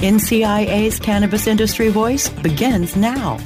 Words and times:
NCIA's 0.00 0.98
Cannabis 0.98 1.46
Industry 1.46 1.90
Voice 1.90 2.30
begins 2.30 2.96
now. 2.96 3.36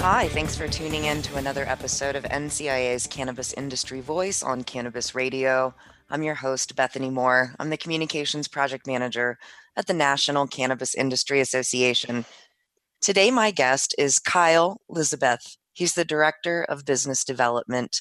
Hi, 0.00 0.26
thanks 0.26 0.56
for 0.56 0.66
tuning 0.66 1.04
in 1.04 1.22
to 1.22 1.36
another 1.36 1.62
episode 1.68 2.16
of 2.16 2.24
NCIA's 2.24 3.06
Cannabis 3.06 3.52
Industry 3.52 4.00
Voice 4.00 4.42
on 4.42 4.64
Cannabis 4.64 5.14
Radio. 5.14 5.72
I'm 6.10 6.24
your 6.24 6.34
host, 6.34 6.74
Bethany 6.74 7.10
Moore. 7.10 7.54
I'm 7.60 7.70
the 7.70 7.76
Communications 7.76 8.48
Project 8.48 8.88
Manager 8.88 9.38
at 9.76 9.86
the 9.86 9.94
National 9.94 10.48
Cannabis 10.48 10.96
Industry 10.96 11.38
Association. 11.38 12.24
Today, 13.00 13.30
my 13.30 13.52
guest 13.52 13.94
is 13.96 14.18
Kyle 14.18 14.80
Elizabeth. 14.90 15.56
He's 15.74 15.94
the 15.94 16.04
Director 16.04 16.64
of 16.64 16.84
Business 16.84 17.22
Development 17.22 18.00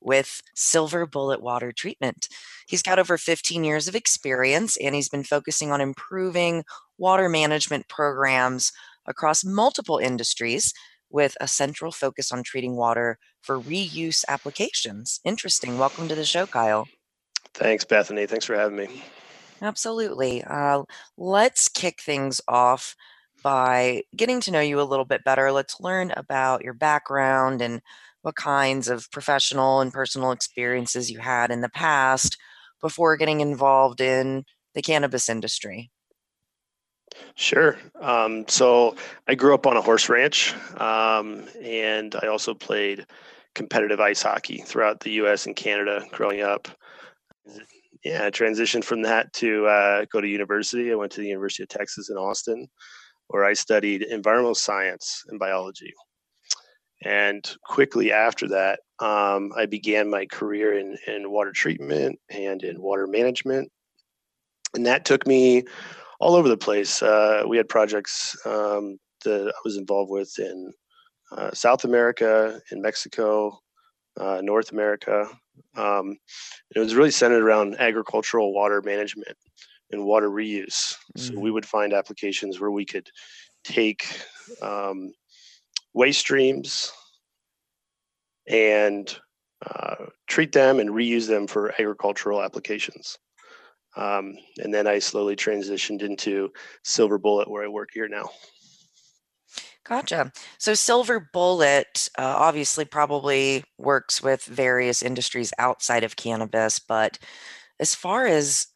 with 0.00 0.42
Silver 0.54 1.06
Bullet 1.06 1.42
Water 1.42 1.72
Treatment. 1.72 2.28
He's 2.66 2.82
got 2.82 2.98
over 2.98 3.18
15 3.18 3.64
years 3.64 3.88
of 3.88 3.94
experience 3.94 4.76
and 4.76 4.94
he's 4.94 5.08
been 5.08 5.24
focusing 5.24 5.70
on 5.72 5.80
improving 5.80 6.64
water 7.02 7.28
management 7.28 7.88
programs 7.88 8.70
across 9.06 9.44
multiple 9.44 9.98
industries 9.98 10.72
with 11.10 11.36
a 11.40 11.48
central 11.48 11.90
focus 11.90 12.30
on 12.30 12.44
treating 12.44 12.76
water 12.76 13.18
for 13.40 13.60
reuse 13.60 14.24
applications. 14.28 15.18
Interesting. 15.24 15.78
Welcome 15.78 16.06
to 16.06 16.14
the 16.14 16.24
show, 16.24 16.46
Kyle. 16.46 16.86
Thanks, 17.54 17.84
Bethany. 17.84 18.24
Thanks 18.26 18.46
for 18.46 18.54
having 18.54 18.76
me. 18.76 19.02
Absolutely. 19.60 20.44
Uh, 20.44 20.84
let's 21.18 21.68
kick 21.68 22.00
things 22.00 22.40
off 22.46 22.94
by 23.42 24.02
getting 24.16 24.40
to 24.40 24.52
know 24.52 24.60
you 24.60 24.80
a 24.80 24.82
little 24.82 25.04
bit 25.04 25.24
better. 25.24 25.50
Let's 25.50 25.80
learn 25.80 26.12
about 26.16 26.62
your 26.62 26.72
background 26.72 27.60
and 27.60 27.82
what 28.22 28.36
kinds 28.36 28.86
of 28.86 29.10
professional 29.10 29.80
and 29.80 29.92
personal 29.92 30.30
experiences 30.30 31.10
you 31.10 31.18
had 31.18 31.50
in 31.50 31.62
the 31.62 31.68
past 31.68 32.38
before 32.80 33.16
getting 33.16 33.40
involved 33.40 34.00
in 34.00 34.44
the 34.74 34.82
cannabis 34.82 35.28
industry. 35.28 35.90
Sure. 37.34 37.78
Um, 38.00 38.44
so 38.48 38.96
I 39.28 39.34
grew 39.34 39.54
up 39.54 39.66
on 39.66 39.76
a 39.76 39.82
horse 39.82 40.08
ranch, 40.08 40.54
um, 40.78 41.46
and 41.62 42.14
I 42.22 42.26
also 42.26 42.54
played 42.54 43.06
competitive 43.54 44.00
ice 44.00 44.22
hockey 44.22 44.58
throughout 44.58 45.00
the 45.00 45.10
U.S. 45.12 45.46
and 45.46 45.54
Canada 45.54 46.04
growing 46.12 46.40
up 46.42 46.68
yeah, 48.04 48.26
I 48.26 48.30
transitioned 48.30 48.84
from 48.84 49.02
that 49.02 49.32
to 49.34 49.66
uh, 49.66 50.04
go 50.12 50.20
to 50.20 50.26
university. 50.26 50.90
I 50.90 50.96
went 50.96 51.12
to 51.12 51.20
the 51.20 51.28
University 51.28 51.62
of 51.62 51.68
Texas 51.68 52.10
in 52.10 52.16
Austin, 52.16 52.68
where 53.28 53.44
I 53.44 53.52
studied 53.52 54.02
environmental 54.02 54.54
science 54.54 55.22
and 55.28 55.38
biology. 55.38 55.92
And 57.04 57.48
quickly 57.64 58.12
after 58.12 58.48
that, 58.48 58.80
um, 59.00 59.52
I 59.56 59.66
began 59.66 60.10
my 60.10 60.26
career 60.26 60.78
in, 60.78 60.96
in 61.06 61.30
water 61.30 61.52
treatment 61.52 62.18
and 62.30 62.62
in 62.62 62.80
water 62.80 63.06
management. 63.06 63.70
And 64.74 64.86
that 64.86 65.04
took 65.04 65.26
me 65.26 65.64
all 66.22 66.36
over 66.36 66.48
the 66.48 66.56
place. 66.56 67.02
Uh, 67.02 67.42
we 67.46 67.56
had 67.56 67.68
projects 67.68 68.36
um, 68.46 68.98
that 69.24 69.48
I 69.48 69.60
was 69.64 69.76
involved 69.76 70.10
with 70.10 70.32
in 70.38 70.72
uh, 71.36 71.50
South 71.52 71.84
America, 71.84 72.60
in 72.70 72.80
Mexico, 72.80 73.58
uh, 74.20 74.40
North 74.42 74.72
America, 74.72 75.26
um, 75.76 76.18
it 76.74 76.78
was 76.78 76.94
really 76.94 77.10
centered 77.10 77.42
around 77.42 77.76
agricultural 77.80 78.52
water 78.54 78.82
management 78.82 79.36
and 79.90 80.04
water 80.04 80.30
reuse. 80.30 80.94
Mm-hmm. 81.16 81.20
So 81.20 81.38
we 81.38 81.50
mm. 81.50 81.54
would 81.54 81.66
find 81.66 81.92
applications 81.92 82.60
where 82.60 82.70
we 82.70 82.84
could 82.84 83.08
take 83.64 84.06
um, 84.60 85.12
waste 85.94 86.20
streams 86.20 86.92
and 88.48 89.14
uh, 89.64 90.06
treat 90.26 90.52
them 90.52 90.80
and 90.80 90.90
reuse 90.90 91.28
them 91.28 91.46
for 91.46 91.72
agricultural 91.72 92.42
applications. 92.42 93.18
Um, 93.96 94.34
and 94.58 94.72
then 94.72 94.86
I 94.86 94.98
slowly 94.98 95.36
transitioned 95.36 96.02
into 96.02 96.50
Silver 96.82 97.18
Bullet, 97.18 97.50
where 97.50 97.64
I 97.64 97.68
work 97.68 97.90
here 97.92 98.08
now. 98.08 98.30
Gotcha. 99.84 100.32
So 100.58 100.74
Silver 100.74 101.28
Bullet 101.32 102.08
uh, 102.16 102.22
obviously 102.38 102.84
probably 102.84 103.64
works 103.78 104.22
with 104.22 104.44
various 104.44 105.02
industries 105.02 105.52
outside 105.58 106.04
of 106.04 106.16
cannabis, 106.16 106.78
but 106.78 107.18
as 107.80 107.94
far 107.94 108.26
as 108.26 108.68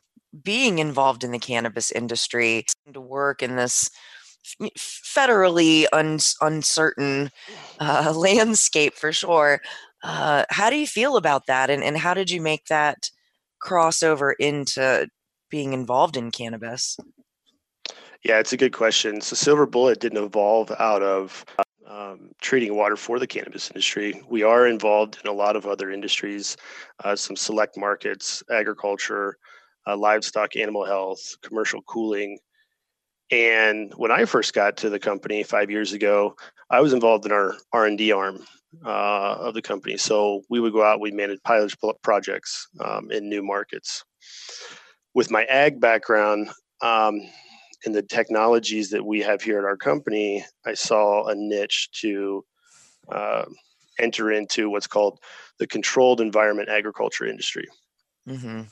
being 0.43 0.79
involved 0.79 1.23
in 1.25 1.31
the 1.31 1.39
cannabis 1.39 1.91
industry, 1.93 2.67
to 2.93 3.01
work 3.01 3.43
in 3.43 3.57
this 3.57 3.91
federally 4.79 5.87
un- 5.93 6.19
uncertain 6.41 7.31
uh, 7.81 8.13
landscape 8.17 8.95
for 8.95 9.13
sure. 9.13 9.61
Uh, 10.03 10.45
how 10.51 10.71
do 10.71 10.77
you 10.77 10.87
feel 10.87 11.17
about 11.17 11.47
that, 11.47 11.71
and, 11.71 11.83
and 11.83 11.97
how 11.97 12.15
did 12.15 12.31
you 12.31 12.41
make 12.41 12.67
that 12.67 13.11
crossover 13.67 14.33
into 14.39 15.09
being 15.51 15.73
involved 15.73 16.17
in 16.17 16.31
cannabis? 16.31 16.97
Yeah, 18.25 18.39
it's 18.39 18.53
a 18.53 18.57
good 18.57 18.73
question. 18.73 19.21
So 19.21 19.37
Silver 19.37 19.67
Bullet 19.67 20.01
didn't 20.01 20.23
evolve 20.23 20.73
out 20.79 21.03
of 21.03 21.45
um, 21.87 22.31
treating 22.41 22.75
water 22.75 22.97
for 22.97 23.19
the 23.19 23.27
cannabis 23.27 23.71
industry. 23.71 24.21
We 24.29 24.43
are 24.43 24.67
involved 24.67 25.19
in 25.23 25.31
a 25.31 25.33
lot 25.33 25.57
of 25.57 25.67
other 25.67 25.91
industries, 25.91 26.57
uh, 27.05 27.15
some 27.15 27.37
select 27.37 27.77
markets, 27.77 28.43
agriculture, 28.51 29.37
uh, 29.87 29.97
livestock, 29.97 30.57
animal 30.57 30.85
health, 30.85 31.37
commercial 31.43 31.83
cooling. 31.83 32.39
And 33.31 33.93
when 33.97 34.11
I 34.11 34.25
first 34.25 34.55
got 34.55 34.77
to 34.79 34.91
the 34.91 34.99
company 34.99 35.43
five 35.43 35.71
years 35.71 35.93
ago, 35.93 36.37
I 36.71 36.81
was 36.81 36.93
involved 36.93 37.27
in 37.27 37.33
our 37.33 37.55
R&D 37.73 38.13
arm 38.13 38.45
uh, 38.85 39.37
of 39.39 39.55
the 39.55 39.63
company. 39.63 39.97
So 39.97 40.43
we 40.51 40.61
would 40.61 40.73
go 40.73 40.85
out, 40.85 41.01
we 41.01 41.11
manage 41.11 41.43
pilot 41.43 41.73
projects 42.03 42.69
um, 42.81 43.11
in 43.11 43.29
new 43.29 43.43
markets. 43.43 44.05
With 45.15 45.31
my 45.31 45.45
ag 45.45 45.81
background, 45.81 46.51
um, 46.83 47.21
in 47.85 47.93
the 47.93 48.03
technologies 48.03 48.91
that 48.91 49.05
we 49.05 49.21
have 49.21 49.43
here 49.43 49.59
at 49.59 49.65
our 49.65 49.77
company, 49.77 50.45
I 50.67 50.75
saw 50.75 51.27
a 51.29 51.35
niche 51.35 51.89
to 52.01 52.45
uh, 53.11 53.45
enter 53.99 54.33
into 54.33 54.71
what's 54.71 54.87
called 54.87 55.21
the 55.59 55.67
controlled 55.67 56.21
environment 56.21 56.69
agriculture 56.69 57.27
industry. 57.27 57.67
Mm-hmm. 58.29 58.63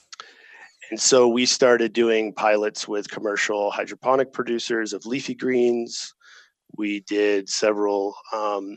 And 0.91 1.01
so 1.01 1.29
we 1.29 1.47
started 1.47 1.93
doing 1.93 2.35
pilots 2.35 2.87
with 2.87 3.11
commercial 3.11 3.71
hydroponic 3.71 4.33
producers 4.33 4.93
of 4.93 5.07
leafy 5.07 5.35
greens. 5.35 6.13
We 6.77 7.01
did 7.01 7.49
several 7.49 8.15
um, 8.33 8.77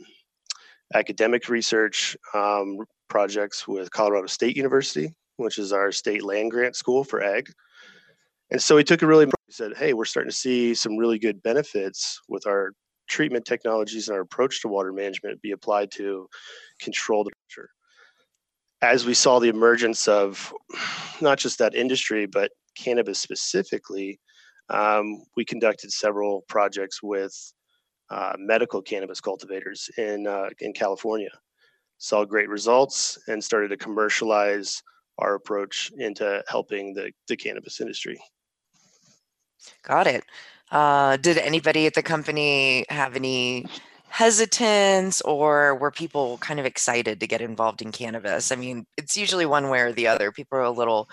academic 0.94 1.50
research 1.50 2.16
um, 2.34 2.78
projects 3.10 3.68
with 3.68 3.92
Colorado 3.92 4.28
State 4.28 4.56
University, 4.56 5.14
which 5.38 5.58
is 5.58 5.74
our 5.74 5.92
state 5.92 6.24
land 6.24 6.52
grant 6.52 6.76
school 6.76 7.04
for 7.04 7.22
ag. 7.22 7.52
And 8.52 8.62
so 8.62 8.76
we 8.76 8.84
took 8.84 9.02
a 9.02 9.08
really 9.08 9.26
he 9.26 9.54
said, 9.54 9.76
"Hey, 9.78 9.94
we're 9.94 10.06
starting 10.06 10.32
to 10.32 10.36
see 10.36 10.74
some 10.74 10.98
really 10.98 11.20
good 11.20 11.42
benefits 11.44 12.20
with 12.28 12.48
our 12.48 12.72
treatment 13.08 13.46
technologies 13.46 14.08
and 14.08 14.16
our 14.16 14.22
approach 14.22 14.62
to 14.62 14.68
water 14.68 14.92
management 14.92 15.42
be 15.42 15.52
applied 15.52 15.92
to 15.92 16.28
controlled 16.80 17.30
temperature." 17.30 17.70
As 18.82 19.06
we 19.06 19.14
saw 19.14 19.40
the 19.40 19.50
emergence 19.50 20.08
of 20.08 20.54
not 21.22 21.40
just 21.40 21.58
that 21.60 21.76
industry 21.76 22.26
but 22.26 22.52
cannabis 22.78 23.20
specifically, 23.20 24.20
um, 24.70 25.24
we 25.36 25.44
conducted 25.44 25.92
several 25.92 26.44
projects 26.48 27.02
with 27.02 27.34
uh, 28.10 28.34
medical 28.38 28.82
cannabis 28.82 29.22
cultivators 29.22 29.90
in 29.98 30.28
uh, 30.28 30.50
in 30.60 30.74
California. 30.74 31.32
Saw 31.98 32.26
great 32.26 32.50
results 32.50 33.18
and 33.28 33.44
started 33.44 33.70
to 33.70 33.78
commercialize 33.78 34.84
our 35.18 35.36
approach 35.36 35.92
into 35.98 36.44
helping 36.48 36.94
the, 36.94 37.12
the 37.28 37.36
cannabis 37.36 37.82
industry. 37.82 38.20
Got 39.84 40.08
it. 40.08 40.24
Uh, 40.72 41.18
did 41.18 41.38
anybody 41.38 41.88
at 41.88 41.96
the 41.96 42.04
company 42.04 42.86
have 42.90 43.16
any 43.16 43.66
hesitance 44.10 45.22
or 45.22 45.76
were 45.76 45.92
people 45.92 46.38
kind 46.38 46.60
of 46.60 46.66
excited 46.66 47.20
to 47.20 47.28
get 47.28 47.42
involved 47.42 47.82
in 47.82 47.92
cannabis? 47.92 48.52
I 48.52 48.56
mean, 48.56 48.86
it's 48.98 49.18
usually 49.18 49.46
one 49.46 49.70
way 49.70 49.80
or 49.80 49.92
the 49.92 50.08
other. 50.08 50.32
People 50.32 50.60
are 50.60 50.64
a 50.64 50.72
little 50.72 51.10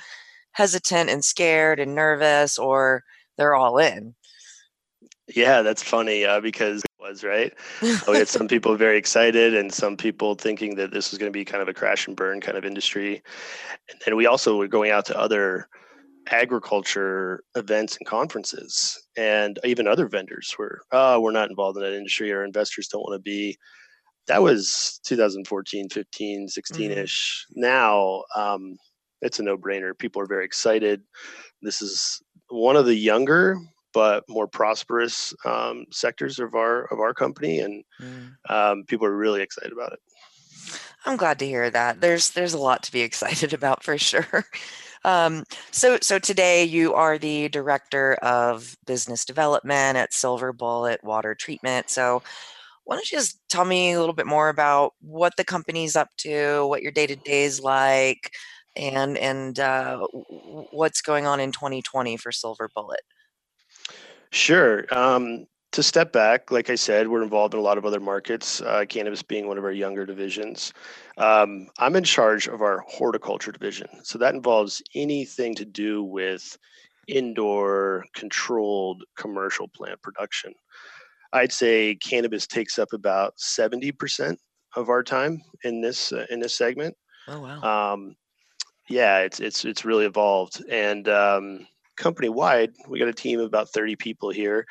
hesitant 0.52 1.11
and 1.11 1.25
scared 1.25 1.81
and 1.81 1.94
nervous, 1.94 2.58
or 2.58 3.02
they're 3.37 3.55
all 3.55 3.79
in. 3.79 4.14
Yeah, 5.28 5.62
that's 5.62 5.82
funny 5.82 6.24
uh, 6.24 6.40
because 6.40 6.82
was, 7.04 7.22
right? 7.22 7.52
we 7.82 8.16
had 8.16 8.28
some 8.28 8.48
people 8.48 8.76
very 8.76 8.96
excited 8.96 9.54
and 9.54 9.72
some 9.72 9.96
people 9.96 10.34
thinking 10.34 10.74
that 10.76 10.90
this 10.90 11.10
was 11.10 11.18
going 11.18 11.30
to 11.30 11.36
be 11.36 11.44
kind 11.44 11.62
of 11.62 11.68
a 11.68 11.74
crash 11.74 12.06
and 12.06 12.16
burn 12.16 12.40
kind 12.40 12.56
of 12.56 12.64
industry. 12.64 13.22
And 13.90 14.00
then 14.04 14.16
we 14.16 14.26
also 14.26 14.56
were 14.56 14.68
going 14.68 14.90
out 14.90 15.04
to 15.06 15.18
other 15.18 15.68
agriculture 16.30 17.44
events 17.54 17.98
and 17.98 18.06
conferences 18.06 18.98
and 19.18 19.58
even 19.62 19.86
other 19.86 20.08
vendors 20.08 20.54
were 20.58 20.80
oh 20.90 21.20
we're 21.20 21.30
not 21.30 21.50
involved 21.50 21.76
in 21.76 21.82
that 21.82 21.94
industry 21.94 22.32
Our 22.32 22.46
investors 22.46 22.88
don't 22.88 23.02
want 23.02 23.18
to 23.18 23.22
be 23.22 23.58
that 24.26 24.42
was 24.42 25.00
2014 25.04 25.90
15 25.90 26.48
16ish 26.48 26.80
mm-hmm. 26.80 27.60
now 27.60 28.22
um, 28.34 28.78
it's 29.20 29.38
a 29.38 29.42
no-brainer 29.42 29.92
people 29.98 30.22
are 30.22 30.26
very 30.26 30.46
excited 30.46 31.02
this 31.60 31.82
is 31.82 32.22
one 32.48 32.76
of 32.76 32.86
the 32.86 32.96
younger 32.96 33.58
but 33.94 34.29
more 34.29 34.49
prosperous 34.49 35.32
um, 35.46 35.87
sectors 35.91 36.38
of 36.38 36.55
our 36.55 36.85
of 36.93 36.99
our 36.99 37.14
company, 37.14 37.61
and 37.61 37.85
mm. 38.00 38.32
um, 38.50 38.85
people 38.85 39.06
are 39.06 39.17
really 39.17 39.41
excited 39.41 39.73
about 39.73 39.93
it. 39.93 40.00
I'm 41.06 41.17
glad 41.17 41.38
to 41.38 41.46
hear 41.46 41.70
that. 41.70 42.00
There's 42.00 42.31
there's 42.31 42.52
a 42.52 42.58
lot 42.58 42.82
to 42.82 42.93
be 42.93 43.00
excited 43.08 43.55
about 43.55 43.82
for 43.82 43.96
sure. 43.96 44.44
Um, 45.05 45.44
so 45.70 45.99
so 46.02 46.19
today 46.19 46.64
you 46.64 46.94
are 46.94 47.19
the 47.19 47.49
director 47.49 48.14
of 48.14 48.76
business 48.87 49.25
development 49.25 49.96
at 49.96 50.12
Silver 50.12 50.52
Bullet 50.52 51.05
Water 51.05 51.35
Treatment. 51.35 51.91
So 51.91 52.23
why 52.85 52.96
don't 52.96 53.11
you 53.11 53.19
just 53.19 53.38
tell 53.49 53.64
me 53.64 53.93
a 53.93 54.00
little 54.00 54.14
bit 54.14 54.26
more 54.26 54.49
about 54.49 54.93
what 55.00 55.37
the 55.37 55.44
company's 55.44 55.96
up 55.96 56.08
to, 56.19 56.67
what 56.67 56.82
your 56.82 56.93
day 56.93 57.06
to 57.06 57.17
day 57.17 57.44
is 57.44 57.61
like, 57.61 58.32
and 58.76 59.17
and 59.19 59.61
uh, 59.61 60.00
what's 60.70 61.02
going 61.02 61.26
on 61.26 61.38
in 61.41 61.52
2020 61.52 62.17
for 62.17 62.32
Silver 62.32 62.69
Bullet? 62.75 63.00
Sure. 64.34 64.84
Um, 64.90 65.46
to 65.70 65.82
step 65.82 66.12
back, 66.12 66.50
like 66.50 66.69
I 66.69 66.75
said, 66.75 67.06
we're 67.06 67.22
involved 67.22 67.54
in 67.54 67.60
a 67.60 67.62
lot 67.62 67.78
of 67.78 67.86
other 67.86 68.00
markets, 68.00 68.60
uh, 68.62 68.84
cannabis 68.88 69.22
being 69.22 69.46
one 69.46 69.58
of 69.58 69.64
our 69.64 69.72
younger 69.72 70.04
divisions. 70.04 70.72
Um, 71.19 71.69
I'm 71.78 71.94
in 71.94 72.02
charge 72.02 72.48
of 72.48 72.60
our 72.60 72.81
horticulture 72.88 73.52
division. 73.52 73.86
So 74.02 74.19
that 74.19 74.34
involves 74.34 74.82
anything 74.96 75.54
to 75.54 75.64
do 75.64 76.02
with 76.02 76.58
indoor 77.06 78.04
controlled 78.16 79.04
commercial 79.16 79.69
plant 79.69 80.02
production. 80.02 80.52
I'd 81.32 81.52
say 81.52 81.94
cannabis 81.94 82.48
takes 82.48 82.76
up 82.76 82.92
about 82.92 83.36
70% 83.36 84.36
of 84.75 84.88
our 84.88 85.04
time 85.04 85.42
in 85.62 85.81
this 85.81 86.12
uh, 86.12 86.26
in 86.31 86.40
this 86.40 86.56
segment. 86.56 86.96
Oh 87.28 87.40
wow. 87.40 87.92
Um, 87.92 88.16
yeah, 88.88 89.19
it's 89.19 89.38
it's 89.38 89.64
it's 89.64 89.84
really 89.84 90.06
evolved 90.06 90.64
and 90.69 91.08
um, 91.08 91.69
company 91.96 92.29
wide, 92.29 92.73
we 92.88 92.99
got 92.99 93.08
a 93.08 93.14
team 93.14 93.41
of 93.41 93.46
about 93.46 93.70
30 93.70 93.96
people 93.96 94.31
here. 94.31 94.67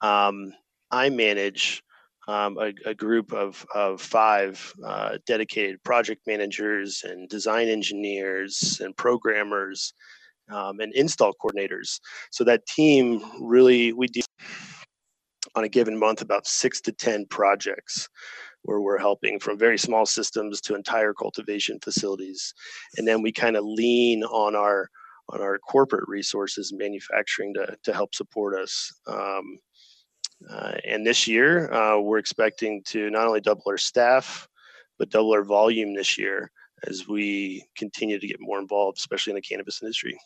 Um, 0.00 0.52
I 0.90 1.10
manage 1.10 1.82
um, 2.28 2.58
a, 2.58 2.72
a, 2.86 2.94
group 2.94 3.32
of, 3.32 3.66
of 3.74 4.00
five 4.00 4.72
uh, 4.84 5.18
dedicated 5.26 5.82
project 5.82 6.22
managers 6.26 7.02
and 7.04 7.28
design 7.28 7.68
engineers 7.68 8.80
and 8.82 8.96
programmers 8.96 9.92
um, 10.50 10.80
and 10.80 10.92
install 10.94 11.32
coordinators. 11.42 11.98
So 12.30 12.44
that 12.44 12.66
team 12.66 13.22
really, 13.40 13.92
we 13.92 14.06
do 14.06 14.20
on 15.54 15.64
a 15.64 15.68
given 15.68 15.98
month 15.98 16.22
about 16.22 16.46
six 16.46 16.80
to 16.82 16.92
10 16.92 17.26
projects 17.26 18.08
where 18.62 18.80
we're 18.80 18.98
helping 18.98 19.40
from 19.40 19.58
very 19.58 19.78
small 19.78 20.06
systems 20.06 20.60
to 20.60 20.74
entire 20.74 21.12
cultivation 21.12 21.78
facilities. 21.82 22.54
And 22.96 23.06
then 23.06 23.22
we 23.22 23.32
kind 23.32 23.56
of 23.56 23.64
lean 23.64 24.22
on 24.24 24.54
our 24.54 24.88
on 25.32 25.40
our 25.40 25.58
corporate 25.58 26.08
resources 26.08 26.72
manufacturing 26.72 27.54
to, 27.54 27.76
to 27.82 27.92
help 27.92 28.14
support 28.14 28.58
us. 28.58 28.92
Um, 29.06 29.58
uh, 30.50 30.74
and 30.86 31.06
this 31.06 31.26
year, 31.26 31.72
uh, 31.72 31.98
we're 31.98 32.18
expecting 32.18 32.82
to 32.84 33.10
not 33.10 33.26
only 33.26 33.40
double 33.40 33.62
our 33.68 33.78
staff, 33.78 34.48
but 34.98 35.10
double 35.10 35.32
our 35.32 35.44
volume 35.44 35.94
this 35.94 36.18
year 36.18 36.50
as 36.86 37.06
we 37.08 37.64
continue 37.76 38.18
to 38.18 38.26
get 38.26 38.40
more 38.40 38.58
involved, 38.58 38.98
especially 38.98 39.30
in 39.30 39.36
the 39.36 39.42
cannabis 39.42 39.82
industry. 39.82 40.18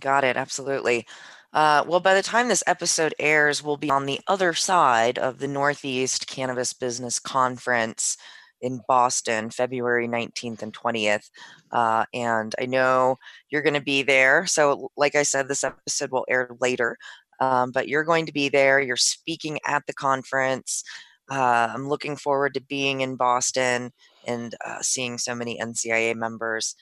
Got 0.00 0.24
it. 0.24 0.36
Absolutely. 0.36 1.06
Uh, 1.52 1.82
well, 1.86 2.00
by 2.00 2.14
the 2.14 2.22
time 2.22 2.48
this 2.48 2.64
episode 2.66 3.14
airs, 3.18 3.62
we'll 3.62 3.78
be 3.78 3.90
on 3.90 4.06
the 4.06 4.20
other 4.26 4.52
side 4.52 5.18
of 5.18 5.38
the 5.38 5.48
Northeast 5.48 6.26
Cannabis 6.26 6.72
Business 6.72 7.18
Conference 7.18 8.16
in 8.60 8.80
Boston, 8.88 9.50
February 9.50 10.08
19th 10.08 10.62
and 10.62 10.72
20th. 10.72 11.30
Uh, 11.72 12.04
and 12.12 12.54
I 12.60 12.66
know 12.66 13.16
you're 13.50 13.62
going 13.62 13.74
to 13.74 13.80
be 13.80 14.02
there. 14.02 14.46
So, 14.46 14.90
like 14.96 15.14
I 15.14 15.22
said, 15.22 15.48
this 15.48 15.64
episode 15.64 16.10
will 16.10 16.26
air 16.28 16.50
later, 16.60 16.96
um, 17.40 17.70
but 17.72 17.88
you're 17.88 18.04
going 18.04 18.26
to 18.26 18.32
be 18.32 18.48
there. 18.48 18.80
You're 18.80 18.96
speaking 18.96 19.58
at 19.66 19.86
the 19.86 19.94
conference. 19.94 20.82
Uh, 21.30 21.68
I'm 21.74 21.88
looking 21.88 22.16
forward 22.16 22.54
to 22.54 22.60
being 22.60 23.02
in 23.02 23.16
Boston 23.16 23.92
and 24.26 24.54
uh, 24.64 24.80
seeing 24.80 25.18
so 25.18 25.34
many 25.34 25.58
NCIA 25.58 26.14
members. 26.14 26.74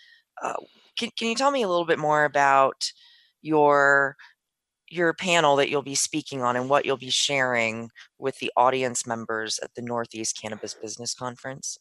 Uh, 0.43 0.55
can, 0.97 1.11
can 1.19 1.29
you 1.29 1.35
tell 1.35 1.51
me 1.51 1.63
a 1.63 1.69
little 1.69 1.87
bit 1.87 1.99
more 1.99 2.25
about 2.25 2.91
your 3.43 4.17
your 4.89 5.15
panel 5.15 5.57
that 5.57 5.69
you'll 5.69 5.83
be 5.83 5.95
speaking 5.95 6.43
on 6.43 6.57
and 6.57 6.69
what 6.69 6.85
you'll 6.85 6.97
be 6.97 7.11
sharing 7.11 7.91
with 8.19 8.39
the 8.39 8.53
audience 8.57 9.07
members 9.07 9.59
at 9.63 9.75
the 9.75 9.83
Northeast 9.83 10.39
Cannabis 10.41 10.75
Business 10.75 11.15
Conference? 11.15 11.79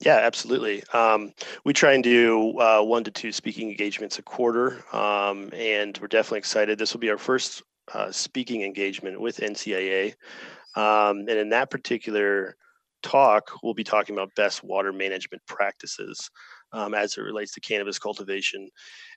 Yeah, 0.00 0.16
absolutely. 0.16 0.82
Um, 0.92 1.32
we 1.64 1.72
try 1.72 1.92
and 1.92 2.02
do 2.02 2.58
uh, 2.58 2.82
one 2.82 3.04
to 3.04 3.10
two 3.10 3.32
speaking 3.32 3.70
engagements 3.70 4.18
a 4.18 4.22
quarter, 4.22 4.84
um, 4.94 5.50
and 5.54 5.96
we're 5.98 6.08
definitely 6.08 6.38
excited. 6.38 6.78
This 6.78 6.92
will 6.92 7.00
be 7.00 7.10
our 7.10 7.18
first 7.18 7.62
uh, 7.92 8.10
speaking 8.10 8.62
engagement 8.62 9.20
with 9.20 9.38
NCIA. 9.38 10.14
Um, 10.76 11.20
and 11.20 11.30
in 11.30 11.48
that 11.50 11.70
particular 11.70 12.56
talk, 13.02 13.50
we'll 13.62 13.74
be 13.74 13.84
talking 13.84 14.14
about 14.14 14.34
best 14.34 14.64
water 14.64 14.92
management 14.92 15.42
practices 15.46 16.30
um, 16.72 16.94
as 16.94 17.16
it 17.16 17.22
relates 17.22 17.52
to 17.52 17.60
cannabis 17.60 17.98
cultivation. 17.98 18.68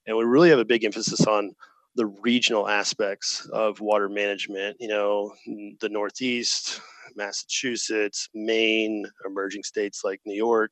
And 0.06 0.16
we 0.16 0.24
really 0.26 0.50
have 0.50 0.60
a 0.60 0.66
big 0.66 0.84
emphasis 0.84 1.26
on 1.26 1.54
the 1.98 2.06
regional 2.06 2.70
aspects 2.70 3.50
of 3.52 3.82
water 3.82 4.08
management. 4.08 4.78
You 4.80 4.88
know, 4.88 5.34
the 5.82 5.90
Northeast, 5.90 6.80
Massachusetts, 7.16 8.30
Maine, 8.34 9.06
emerging 9.26 9.64
states 9.64 10.04
like 10.06 10.22
New 10.24 10.36
York, 10.36 10.72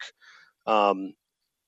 um, 0.68 1.14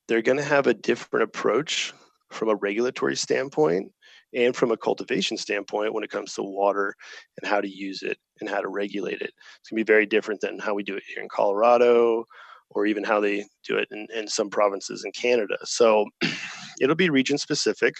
they're 0.06 0.22
going 0.22 0.38
to 0.38 0.44
have 0.44 0.68
a 0.68 0.74
different 0.74 1.24
approach 1.24 1.92
from 2.30 2.48
a 2.48 2.54
regulatory 2.54 3.16
standpoint 3.16 3.92
and 4.34 4.54
from 4.54 4.70
a 4.70 4.76
cultivation 4.76 5.36
standpoint 5.36 5.92
when 5.92 6.04
it 6.04 6.10
comes 6.10 6.34
to 6.34 6.42
water 6.42 6.94
and 7.40 7.50
how 7.50 7.60
to 7.60 7.68
use 7.68 8.02
it 8.02 8.16
and 8.40 8.48
how 8.48 8.60
to 8.60 8.68
regulate 8.68 9.20
it. 9.20 9.32
It's 9.60 9.70
going 9.70 9.78
to 9.78 9.84
be 9.84 9.92
very 9.92 10.06
different 10.06 10.40
than 10.40 10.58
how 10.58 10.74
we 10.74 10.82
do 10.82 10.96
it 10.96 11.02
here 11.06 11.22
in 11.22 11.28
Colorado 11.28 12.24
or 12.70 12.86
even 12.86 13.04
how 13.04 13.20
they 13.20 13.44
do 13.66 13.76
it 13.76 13.88
in, 13.90 14.06
in 14.14 14.28
some 14.28 14.50
provinces 14.50 15.04
in 15.04 15.12
Canada. 15.12 15.56
So 15.64 16.06
it'll 16.80 16.96
be 16.96 17.10
region 17.10 17.38
specific, 17.38 17.94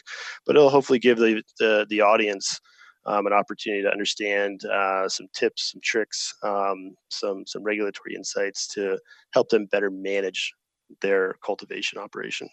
but 0.46 0.56
it'll 0.56 0.70
hopefully 0.70 0.98
give 0.98 1.18
the, 1.18 1.42
the, 1.58 1.86
the 1.88 2.00
audience 2.00 2.60
um, 3.06 3.26
an 3.26 3.32
opportunity 3.32 3.82
to 3.82 3.90
understand 3.90 4.64
uh, 4.66 5.08
some 5.08 5.26
tips, 5.34 5.72
some 5.72 5.80
tricks, 5.82 6.34
um, 6.42 6.94
some, 7.10 7.44
some 7.46 7.62
regulatory 7.62 8.14
insights 8.14 8.66
to 8.68 8.98
help 9.32 9.48
them 9.48 9.66
better 9.66 9.90
manage 9.90 10.52
their 11.00 11.34
cultivation 11.44 11.98
operation. 11.98 12.48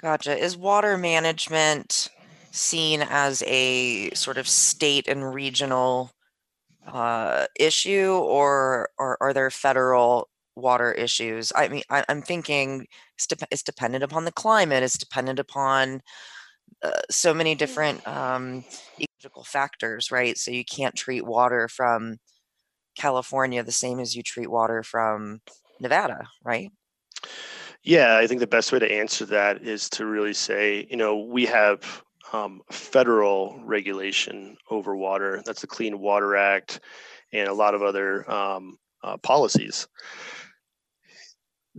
Gotcha. 0.00 0.36
Is 0.36 0.56
water 0.56 0.96
management 0.96 2.08
seen 2.52 3.02
as 3.02 3.42
a 3.46 4.10
sort 4.10 4.38
of 4.38 4.46
state 4.46 5.08
and 5.08 5.34
regional 5.34 6.12
uh, 6.86 7.46
issue, 7.58 8.12
or, 8.12 8.90
or 8.98 9.18
are 9.20 9.32
there 9.32 9.50
federal 9.50 10.28
water 10.56 10.90
issues. 10.92 11.52
I 11.54 11.68
mean, 11.68 11.82
I, 11.90 12.04
am 12.08 12.22
thinking 12.22 12.86
it's, 13.14 13.26
de- 13.26 13.46
it's, 13.50 13.62
dependent 13.62 14.02
upon 14.02 14.24
the 14.24 14.32
climate. 14.32 14.82
It's 14.82 14.98
dependent 14.98 15.38
upon 15.38 16.00
uh, 16.82 16.90
so 17.10 17.32
many 17.34 17.54
different 17.54 18.06
um, 18.08 18.64
ecological 18.98 19.44
factors, 19.44 20.10
right? 20.10 20.36
So 20.36 20.50
you 20.50 20.64
can't 20.64 20.94
treat 20.94 21.24
water 21.24 21.68
from 21.68 22.16
California 22.96 23.62
the 23.62 23.72
same 23.72 24.00
as 24.00 24.16
you 24.16 24.22
treat 24.22 24.50
water 24.50 24.82
from 24.82 25.40
Nevada, 25.80 26.26
right? 26.42 26.70
Yeah, 27.82 28.16
I 28.16 28.26
think 28.26 28.40
the 28.40 28.46
best 28.46 28.72
way 28.72 28.78
to 28.78 28.90
answer 28.90 29.26
that 29.26 29.62
is 29.62 29.88
to 29.90 30.06
really 30.06 30.34
say, 30.34 30.86
you 30.90 30.96
know, 30.96 31.18
we 31.18 31.46
have 31.46 32.02
um, 32.32 32.60
federal 32.72 33.60
regulation 33.64 34.56
over 34.70 34.96
water. 34.96 35.42
That's 35.44 35.60
the 35.60 35.66
Clean 35.66 35.98
Water 35.98 36.36
Act 36.36 36.80
and 37.32 37.48
a 37.48 37.54
lot 37.54 37.74
of 37.74 37.82
other 37.82 38.28
um, 38.30 38.78
uh, 39.04 39.16
policies 39.18 39.86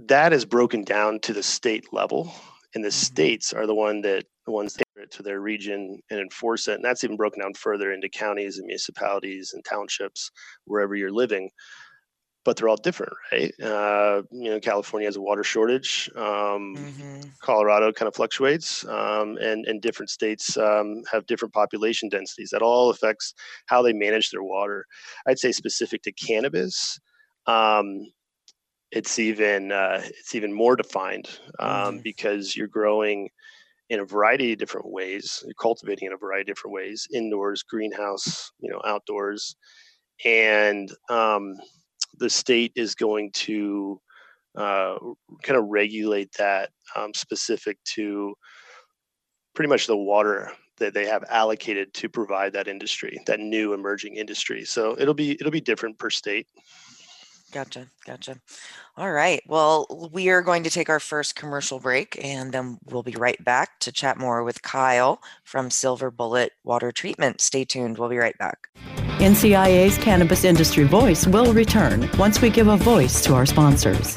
that 0.05 0.33
is 0.33 0.45
broken 0.45 0.83
down 0.83 1.19
to 1.21 1.33
the 1.33 1.43
state 1.43 1.91
level 1.91 2.31
and 2.75 2.83
the 2.83 2.89
mm-hmm. 2.89 2.93
states 2.93 3.53
are 3.53 3.65
the 3.65 3.75
one 3.75 4.01
that 4.01 4.25
the 4.45 4.51
ones 4.51 4.75
that 4.75 4.83
it 4.95 5.11
to 5.11 5.21
their 5.21 5.41
region 5.41 5.99
and 6.09 6.19
enforce 6.19 6.67
it 6.67 6.75
and 6.75 6.83
that's 6.83 7.03
even 7.03 7.15
broken 7.15 7.41
down 7.41 7.53
further 7.53 7.91
into 7.91 8.09
counties 8.09 8.57
and 8.57 8.65
municipalities 8.65 9.51
and 9.53 9.63
townships 9.63 10.31
wherever 10.65 10.95
you're 10.95 11.11
living 11.11 11.49
but 12.47 12.55
they're 12.55 12.69
all 12.69 12.77
different, 12.77 13.11
right? 13.33 13.53
Uh, 13.61 14.21
you 14.31 14.49
know, 14.49 14.57
California 14.57 15.05
has 15.05 15.17
a 15.17 15.21
water 15.21 15.43
shortage. 15.43 16.09
Um, 16.15 16.77
mm-hmm. 16.77 17.19
Colorado 17.41 17.91
kind 17.91 18.07
of 18.07 18.15
fluctuates, 18.15 18.85
um, 18.85 19.37
and 19.41 19.65
and 19.65 19.81
different 19.81 20.09
states 20.09 20.55
um, 20.55 21.01
have 21.11 21.27
different 21.27 21.53
population 21.53 22.07
densities. 22.07 22.51
That 22.51 22.61
all 22.61 22.89
affects 22.89 23.33
how 23.65 23.81
they 23.81 23.91
manage 23.91 24.31
their 24.31 24.43
water. 24.43 24.85
I'd 25.27 25.39
say 25.39 25.51
specific 25.51 26.03
to 26.03 26.13
cannabis, 26.13 26.97
um, 27.47 28.09
it's 28.91 29.19
even 29.19 29.71
uh, 29.71 30.01
it's 30.03 30.35
even 30.35 30.53
more 30.53 30.75
defined 30.75 31.27
um, 31.59 31.69
mm-hmm. 31.69 31.97
because 32.03 32.55
you're 32.55 32.67
growing 32.67 33.29
in 33.89 33.99
a 33.99 34.05
variety 34.05 34.53
of 34.53 34.59
different 34.59 34.91
ways. 34.91 35.43
You're 35.45 35.53
cultivating 35.59 36.07
in 36.07 36.13
a 36.13 36.17
variety 36.17 36.51
of 36.51 36.55
different 36.55 36.73
ways: 36.73 37.07
indoors, 37.13 37.63
greenhouse, 37.63 38.51
you 38.59 38.71
know, 38.71 38.81
outdoors, 38.85 39.55
and 40.25 40.89
um, 41.09 41.55
the 42.17 42.29
state 42.29 42.71
is 42.75 42.95
going 42.95 43.31
to 43.33 43.99
uh, 44.55 44.97
kind 45.43 45.57
of 45.57 45.65
regulate 45.67 46.31
that 46.37 46.69
um, 46.95 47.13
specific 47.13 47.77
to 47.95 48.33
pretty 49.53 49.69
much 49.69 49.87
the 49.87 49.97
water 49.97 50.51
that 50.77 50.93
they 50.93 51.05
have 51.05 51.23
allocated 51.29 51.93
to 51.93 52.07
provide 52.07 52.53
that 52.53 52.67
industry, 52.67 53.19
that 53.25 53.39
new 53.39 53.73
emerging 53.73 54.15
industry. 54.15 54.63
So 54.63 54.95
it'll 54.99 55.13
be 55.13 55.31
it'll 55.31 55.51
be 55.51 55.61
different 55.61 55.97
per 55.97 56.09
state. 56.09 56.47
Gotcha, 57.51 57.87
gotcha. 58.05 58.39
All 58.97 59.11
right. 59.11 59.41
Well, 59.47 60.09
we 60.11 60.29
are 60.29 60.41
going 60.41 60.63
to 60.63 60.69
take 60.69 60.89
our 60.89 60.99
first 60.99 61.35
commercial 61.35 61.79
break, 61.79 62.19
and 62.21 62.51
then 62.51 62.77
we'll 62.85 63.03
be 63.03 63.13
right 63.13 63.41
back 63.43 63.79
to 63.79 63.91
chat 63.91 64.17
more 64.17 64.43
with 64.43 64.61
Kyle 64.63 65.21
from 65.43 65.71
Silver 65.71 66.11
Bullet 66.11 66.51
Water 66.65 66.91
Treatment. 66.91 67.39
Stay 67.39 67.63
tuned. 67.63 67.97
We'll 67.97 68.09
be 68.09 68.17
right 68.17 68.37
back. 68.37 68.67
NCIA's 69.19 69.97
Cannabis 69.97 70.43
Industry 70.43 70.83
Voice 70.83 71.25
will 71.25 71.53
return 71.53 72.09
once 72.17 72.41
we 72.41 72.49
give 72.49 72.67
a 72.67 72.77
voice 72.77 73.23
to 73.23 73.33
our 73.33 73.45
sponsors. 73.45 74.13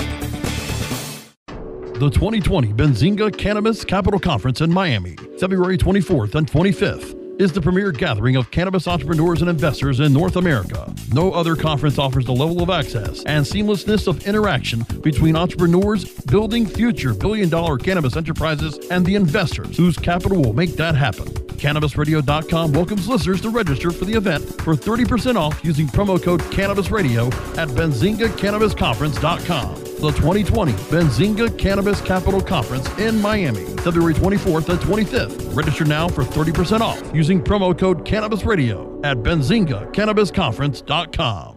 The 1.47 2.11
2020 2.11 2.73
Benzinga 2.73 3.37
Cannabis 3.37 3.85
Capital 3.85 4.19
Conference 4.19 4.61
in 4.61 4.73
Miami, 4.73 5.17
February 5.39 5.79
24th 5.79 6.35
and 6.35 6.51
25th 6.51 7.20
is 7.41 7.53
the 7.53 7.61
premier 7.61 7.91
gathering 7.91 8.37
of 8.37 8.51
cannabis 8.51 8.87
entrepreneurs 8.87 9.41
and 9.41 9.49
investors 9.49 10.01
in 10.01 10.13
North 10.13 10.37
America. 10.37 10.95
No 11.15 11.33
other 11.33 11.57
conference 11.57 11.99
offers 11.99 12.27
the 12.27 12.35
level 12.35 12.63
of 12.63 12.69
access 12.69 13.25
and 13.25 13.47
seamlessness 13.47 14.07
of 14.07 14.27
interaction 14.27 14.85
between 15.01 15.37
entrepreneurs 15.37 16.05
building 16.05 16.67
future 16.67 17.15
billion 17.15 17.49
dollar 17.49 17.79
cannabis 17.79 18.17
enterprises 18.17 18.79
and 18.91 19.07
the 19.07 19.15
investors 19.15 19.75
whose 19.75 19.97
capital 19.97 20.43
will 20.43 20.53
make 20.53 20.77
that 20.77 20.95
happen. 20.95 21.25
CannabisRadio.com 21.25 22.73
welcomes 22.73 23.09
listeners 23.09 23.41
to 23.41 23.49
register 23.49 23.91
for 23.91 24.05
the 24.05 24.13
event 24.15 24.45
for 24.63 24.75
30% 24.75 25.37
off 25.37 25.65
using 25.65 25.87
promo 25.87 26.23
code 26.23 26.43
CannabisRadio 26.43 27.33
at 27.57 27.69
BenzingaCannabisConference.com 27.69 29.90
the 30.01 30.11
2020 30.13 30.73
Benzinga 30.73 31.59
Cannabis 31.59 32.01
Capital 32.01 32.41
Conference 32.41 32.89
in 32.99 33.21
Miami, 33.21 33.67
February 33.79 34.15
24th 34.15 34.71
and 34.71 34.79
25th. 34.81 35.55
Register 35.55 35.85
now 35.85 36.09
for 36.09 36.25
30% 36.25 36.81
off 36.81 37.03
using 37.15 37.41
promo 37.43 37.79
code 37.79 38.05
Cannabis 38.05 38.45
Radio 38.45 39.01
at 39.05 39.19
BenzingaCannabisConference.com. 39.19 41.57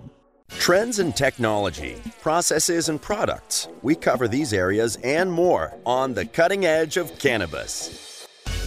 Trends 0.59 0.99
in 0.99 1.13
technology, 1.13 1.95
processes, 2.21 2.89
and 2.89 3.01
products. 3.01 3.67
We 3.81 3.95
cover 3.95 4.27
these 4.27 4.53
areas 4.53 4.97
and 5.03 5.31
more 5.31 5.73
on 5.85 6.13
the 6.13 6.25
cutting 6.25 6.65
edge 6.65 6.97
of 6.97 7.17
cannabis. 7.17 8.12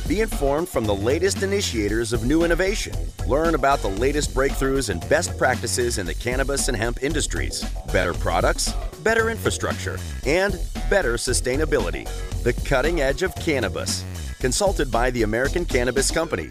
Be 0.07 0.21
informed 0.21 0.69
from 0.69 0.85
the 0.85 0.95
latest 0.95 1.43
initiators 1.43 2.13
of 2.13 2.25
new 2.25 2.45
innovation. 2.45 2.95
Learn 3.27 3.57
about 3.57 3.81
the 3.81 3.89
latest 3.89 4.33
breakthroughs 4.33 4.89
and 4.89 5.01
best 5.09 5.37
practices 5.37 5.99
in 5.99 6.07
the 6.07 6.15
cannabis 6.15 6.69
and 6.69 6.77
hemp 6.77 7.03
industries. 7.03 7.65
Better 7.93 8.15
products, 8.15 8.73
better 9.03 9.31
infrastructure, 9.31 9.99
and 10.25 10.61
better 10.89 11.15
sustainability. 11.15 12.09
The 12.45 12.53
cutting 12.69 13.01
edge 13.01 13.25
of 13.25 13.35
cannabis. 13.35 14.05
Consulted 14.39 14.93
by 14.93 15.11
the 15.11 15.25
American 15.25 15.65
Cannabis 15.65 16.13
Company. 16.13 16.51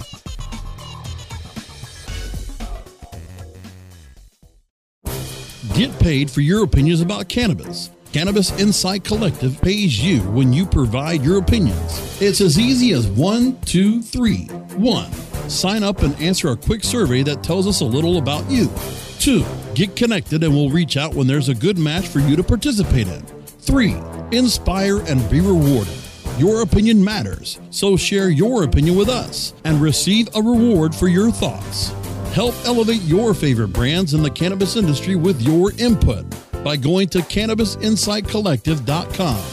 Get 5.74 5.98
paid 6.00 6.30
for 6.30 6.42
your 6.42 6.66
opinions 6.66 7.00
about 7.00 7.30
cannabis. 7.30 7.90
Cannabis 8.16 8.58
Insight 8.62 9.04
Collective 9.04 9.62
pays 9.62 10.02
you 10.02 10.22
when 10.32 10.54
you 10.54 10.66
provide 10.66 11.22
your 11.22 11.38
opinions. 11.38 12.22
It's 12.22 12.40
as 12.40 12.58
easy 12.58 12.94
as 12.94 13.08
one, 13.08 13.60
two, 13.64 14.02
three. 14.02 14.46
One, 14.78 15.12
sign 15.50 15.84
up 15.84 16.02
and 16.02 16.18
answer 16.22 16.50
a 16.50 16.56
quick 16.56 16.86
survey 16.86 17.24
that 17.24 17.44
tells 17.44 17.68
us 17.68 17.82
a 17.82 17.86
little 17.86 18.18
about 18.18 18.50
you. 18.50 18.72
Two, 19.20 19.44
get 19.74 19.98
connected 19.98 20.46
and 20.46 20.54
we'll 20.54 20.70
reach 20.70 20.96
out 20.96 21.14
when 21.14 21.28
there's 21.28 21.50
a 21.50 21.54
good 21.54 21.78
match 21.78 22.08
for 22.08 22.20
you 22.20 22.38
to 22.38 22.42
participate 22.42 23.10
in. 23.10 23.22
Three, 23.60 23.98
inspire 24.32 25.02
and 25.02 25.30
be 25.30 25.42
rewarded. 25.42 25.98
Your 26.38 26.62
opinion 26.62 27.04
matters, 27.04 27.60
so 27.70 27.98
share 27.98 28.30
your 28.30 28.64
opinion 28.64 28.96
with 28.96 29.10
us 29.10 29.54
and 29.66 29.82
receive 29.82 30.30
a 30.36 30.42
reward 30.42 30.96
for 30.96 31.10
your 31.10 31.32
thoughts. 31.32 31.90
Help 32.32 32.56
elevate 32.64 33.02
your 33.02 33.34
favorite 33.34 33.74
brands 33.74 34.14
in 34.14 34.24
the 34.24 34.32
cannabis 34.32 34.78
industry 34.78 35.18
with 35.18 35.42
your 35.42 35.74
input 35.74 36.26
by 36.66 36.76
going 36.76 37.08
to 37.08 37.20
CannabisInsightCollective.com. 37.20 39.46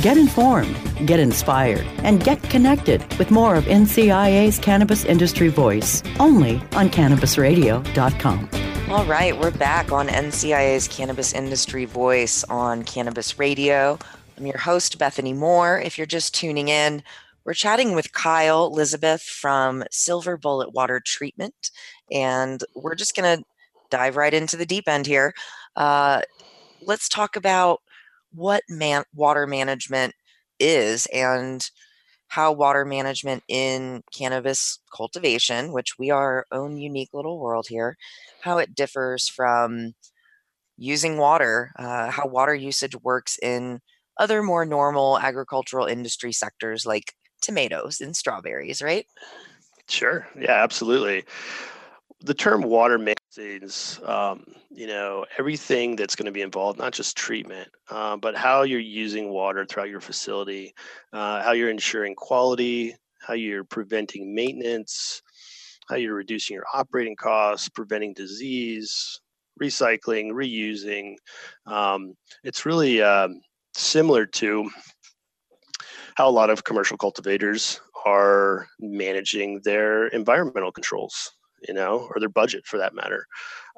Get 0.00 0.16
informed, 0.16 1.06
get 1.06 1.18
inspired, 1.18 1.84
and 2.04 2.22
get 2.22 2.40
connected 2.44 3.04
with 3.18 3.32
more 3.32 3.56
of 3.56 3.64
NCIA's 3.64 4.60
Cannabis 4.60 5.04
Industry 5.04 5.48
Voice 5.48 6.00
only 6.20 6.62
on 6.74 6.90
CannabisRadio.com. 6.90 8.48
All 8.90 9.04
right, 9.06 9.36
we're 9.36 9.50
back 9.50 9.90
on 9.90 10.06
NCIA's 10.06 10.86
Cannabis 10.86 11.32
Industry 11.32 11.86
Voice 11.86 12.44
on 12.44 12.84
Cannabis 12.84 13.40
Radio. 13.40 13.98
I'm 14.38 14.46
your 14.46 14.58
host, 14.58 14.96
Bethany 14.98 15.32
Moore. 15.32 15.80
If 15.80 15.98
you're 15.98 16.06
just 16.06 16.34
tuning 16.34 16.68
in, 16.68 17.02
we're 17.44 17.54
chatting 17.54 17.94
with 17.94 18.12
Kyle 18.12 18.66
Elizabeth 18.66 19.22
from 19.22 19.84
Silver 19.90 20.36
Bullet 20.36 20.72
Water 20.72 21.00
Treatment, 21.04 21.70
and 22.10 22.62
we're 22.74 22.94
just 22.94 23.14
going 23.14 23.38
to 23.38 23.44
dive 23.90 24.16
right 24.16 24.32
into 24.32 24.56
the 24.56 24.66
deep 24.66 24.88
end 24.88 25.06
here. 25.06 25.34
Uh, 25.76 26.22
let's 26.82 27.08
talk 27.08 27.36
about 27.36 27.80
what 28.32 28.62
man- 28.68 29.04
water 29.14 29.46
management 29.46 30.14
is 30.58 31.06
and 31.12 31.70
how 32.28 32.50
water 32.52 32.84
management 32.84 33.42
in 33.48 34.02
cannabis 34.12 34.80
cultivation, 34.94 35.72
which 35.72 35.98
we 35.98 36.10
are 36.10 36.46
our 36.50 36.60
own 36.60 36.78
unique 36.78 37.10
little 37.12 37.38
world 37.38 37.66
here, 37.68 37.96
how 38.40 38.58
it 38.58 38.74
differs 38.74 39.28
from 39.28 39.92
using 40.76 41.18
water, 41.18 41.72
uh, 41.78 42.10
how 42.10 42.26
water 42.26 42.54
usage 42.54 42.96
works 43.02 43.38
in 43.42 43.80
other 44.18 44.42
more 44.42 44.64
normal 44.64 45.18
agricultural 45.18 45.86
industry 45.86 46.32
sectors 46.32 46.86
like 46.86 47.14
tomatoes 47.44 48.00
and 48.00 48.16
strawberries, 48.16 48.82
right? 48.82 49.06
Sure. 49.88 50.26
Yeah, 50.38 50.62
absolutely. 50.62 51.24
The 52.20 52.34
term 52.34 52.62
water 52.62 52.98
means, 52.98 54.00
um, 54.04 54.44
you 54.70 54.86
know, 54.86 55.26
everything 55.38 55.94
that's 55.94 56.16
going 56.16 56.26
to 56.26 56.32
be 56.32 56.40
involved, 56.40 56.78
not 56.78 56.94
just 56.94 57.16
treatment, 57.16 57.68
uh, 57.90 58.16
but 58.16 58.34
how 58.34 58.62
you're 58.62 58.80
using 58.80 59.28
water 59.28 59.66
throughout 59.66 59.90
your 59.90 60.00
facility, 60.00 60.74
uh, 61.12 61.42
how 61.42 61.52
you're 61.52 61.70
ensuring 61.70 62.14
quality, 62.14 62.96
how 63.20 63.34
you're 63.34 63.64
preventing 63.64 64.34
maintenance, 64.34 65.22
how 65.88 65.96
you're 65.96 66.14
reducing 66.14 66.54
your 66.54 66.64
operating 66.72 67.16
costs, 67.16 67.68
preventing 67.68 68.14
disease, 68.14 69.20
recycling, 69.62 70.30
reusing. 70.32 71.16
Um, 71.66 72.14
it's 72.42 72.64
really 72.64 73.02
um, 73.02 73.40
similar 73.74 74.26
to 74.26 74.70
how 76.14 76.28
a 76.28 76.30
lot 76.30 76.50
of 76.50 76.64
commercial 76.64 76.96
cultivators 76.96 77.80
are 78.06 78.66
managing 78.80 79.60
their 79.64 80.08
environmental 80.08 80.72
controls, 80.72 81.32
you 81.66 81.74
know, 81.74 82.08
or 82.14 82.20
their 82.20 82.28
budget 82.28 82.66
for 82.66 82.78
that 82.78 82.94
matter. 82.94 83.26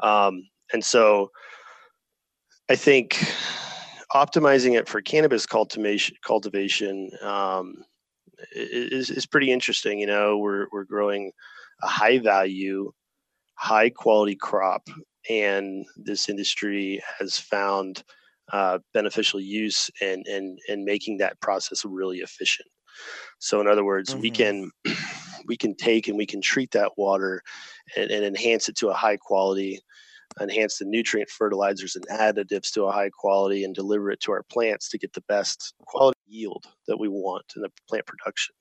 Um, 0.03 0.43
and 0.73 0.85
so 0.85 1.31
I 2.69 2.77
think 2.77 3.15
optimizing 4.13 4.77
it 4.77 4.89
for 4.89 5.01
cannabis 5.01 5.47
cultivation, 5.47 6.17
cultivation 6.25 7.11
um, 7.23 7.85
is, 8.53 9.11
is 9.11 9.27
pretty 9.27 9.51
interesting. 9.51 9.99
You 9.99 10.07
know, 10.07 10.39
we're, 10.39 10.67
we're 10.73 10.85
growing 10.85 11.33
a 11.83 11.87
high 11.87 12.19
value, 12.19 12.93
high 13.55 13.91
quality 13.91 14.35
crop, 14.35 14.89
and 15.31 15.87
this 15.97 16.29
industry 16.29 17.03
has 17.19 17.39
found 17.39 18.03
uh, 18.53 18.79
beneficial 18.95 19.41
use 19.41 19.91
and 20.01 20.27
and 20.27 20.59
and 20.69 20.85
making 20.85 21.19
that 21.19 21.41
process 21.41 21.85
really 21.85 22.19
efficient. 22.19 22.69
So 23.39 23.61
in 23.61 23.67
other 23.67 23.85
words, 23.85 24.11
mm-hmm. 24.11 24.21
we 24.23 24.31
can 24.31 24.71
we 25.47 25.57
can 25.57 25.75
take 25.77 26.09
and 26.09 26.17
we 26.17 26.27
can 26.27 26.41
treat 26.41 26.71
that 26.73 26.93
water 26.97 27.43
and, 27.97 28.11
and 28.11 28.25
enhance 28.25 28.69
it 28.69 28.77
to 28.77 28.89
a 28.89 28.95
high 28.95 29.17
quality, 29.17 29.81
enhance 30.41 30.79
the 30.79 30.85
nutrient 30.85 31.31
fertilizers 31.31 31.97
and 31.97 32.07
additives 32.09 32.73
to 32.73 32.85
a 32.85 32.93
high 32.93 33.11
quality, 33.11 33.65
and 33.65 33.75
deliver 33.75 34.11
it 34.11 34.21
to 34.21 34.33
our 34.33 34.43
plants 34.51 34.89
to 34.91 34.99
get 34.99 35.13
the 35.13 35.25
best 35.29 35.75
quality 35.87 36.19
yield 36.27 36.67
that 36.89 36.99
we 36.99 37.09
want 37.09 37.45
in 37.55 37.63
the 37.63 37.71
plant 37.89 38.07
production. 38.07 38.55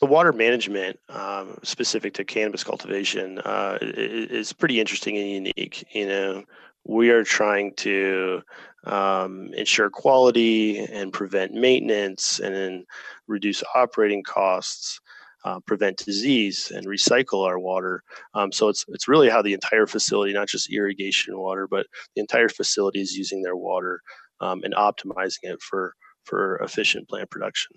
the 0.00 0.06
water 0.06 0.32
management 0.32 0.98
um, 1.08 1.58
specific 1.62 2.14
to 2.14 2.24
cannabis 2.24 2.64
cultivation 2.64 3.38
uh, 3.40 3.78
is 3.80 4.52
pretty 4.52 4.80
interesting 4.80 5.16
and 5.16 5.28
unique. 5.28 5.84
You 5.92 6.06
know, 6.06 6.44
we 6.88 7.10
are 7.10 7.22
trying 7.22 7.74
to 7.76 8.42
um, 8.84 9.50
ensure 9.54 9.90
quality 9.90 10.78
and 10.78 11.12
prevent 11.12 11.52
maintenance 11.52 12.40
and 12.40 12.84
reduce 13.28 13.62
operating 13.74 14.22
costs. 14.22 15.00
Uh, 15.44 15.60
prevent 15.60 15.96
disease 16.04 16.72
and 16.74 16.88
recycle 16.88 17.46
our 17.46 17.60
water. 17.60 18.02
Um, 18.34 18.50
so 18.50 18.68
it's 18.68 18.84
it's 18.88 19.06
really 19.06 19.28
how 19.30 19.40
the 19.40 19.54
entire 19.54 19.86
facility, 19.86 20.32
not 20.32 20.48
just 20.48 20.70
irrigation 20.70 21.38
water, 21.38 21.68
but 21.68 21.86
the 22.16 22.20
entire 22.20 22.48
facility 22.48 23.00
is 23.00 23.16
using 23.16 23.40
their 23.40 23.54
water 23.54 24.00
um, 24.40 24.62
and 24.64 24.74
optimizing 24.74 25.44
it 25.44 25.62
for 25.62 25.94
for 26.24 26.56
efficient 26.58 27.08
plant 27.08 27.30
production. 27.30 27.76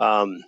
Um, 0.00 0.44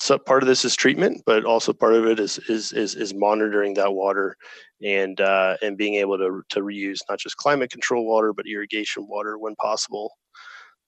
so 0.00 0.16
part 0.16 0.42
of 0.42 0.46
this 0.48 0.64
is 0.64 0.76
treatment, 0.76 1.22
but 1.26 1.44
also 1.44 1.72
part 1.72 1.94
of 1.94 2.06
it 2.06 2.20
is 2.20 2.38
is 2.48 2.72
is, 2.72 2.94
is 2.94 3.14
monitoring 3.14 3.74
that 3.74 3.92
water 3.92 4.36
and 4.82 5.20
uh, 5.20 5.56
and 5.60 5.76
being 5.76 5.94
able 5.94 6.16
to 6.18 6.42
to 6.50 6.60
reuse 6.60 6.98
not 7.08 7.18
just 7.18 7.36
climate 7.36 7.70
control 7.70 8.06
water 8.06 8.32
but 8.32 8.46
irrigation 8.46 9.06
water 9.08 9.38
when 9.38 9.56
possible. 9.56 10.12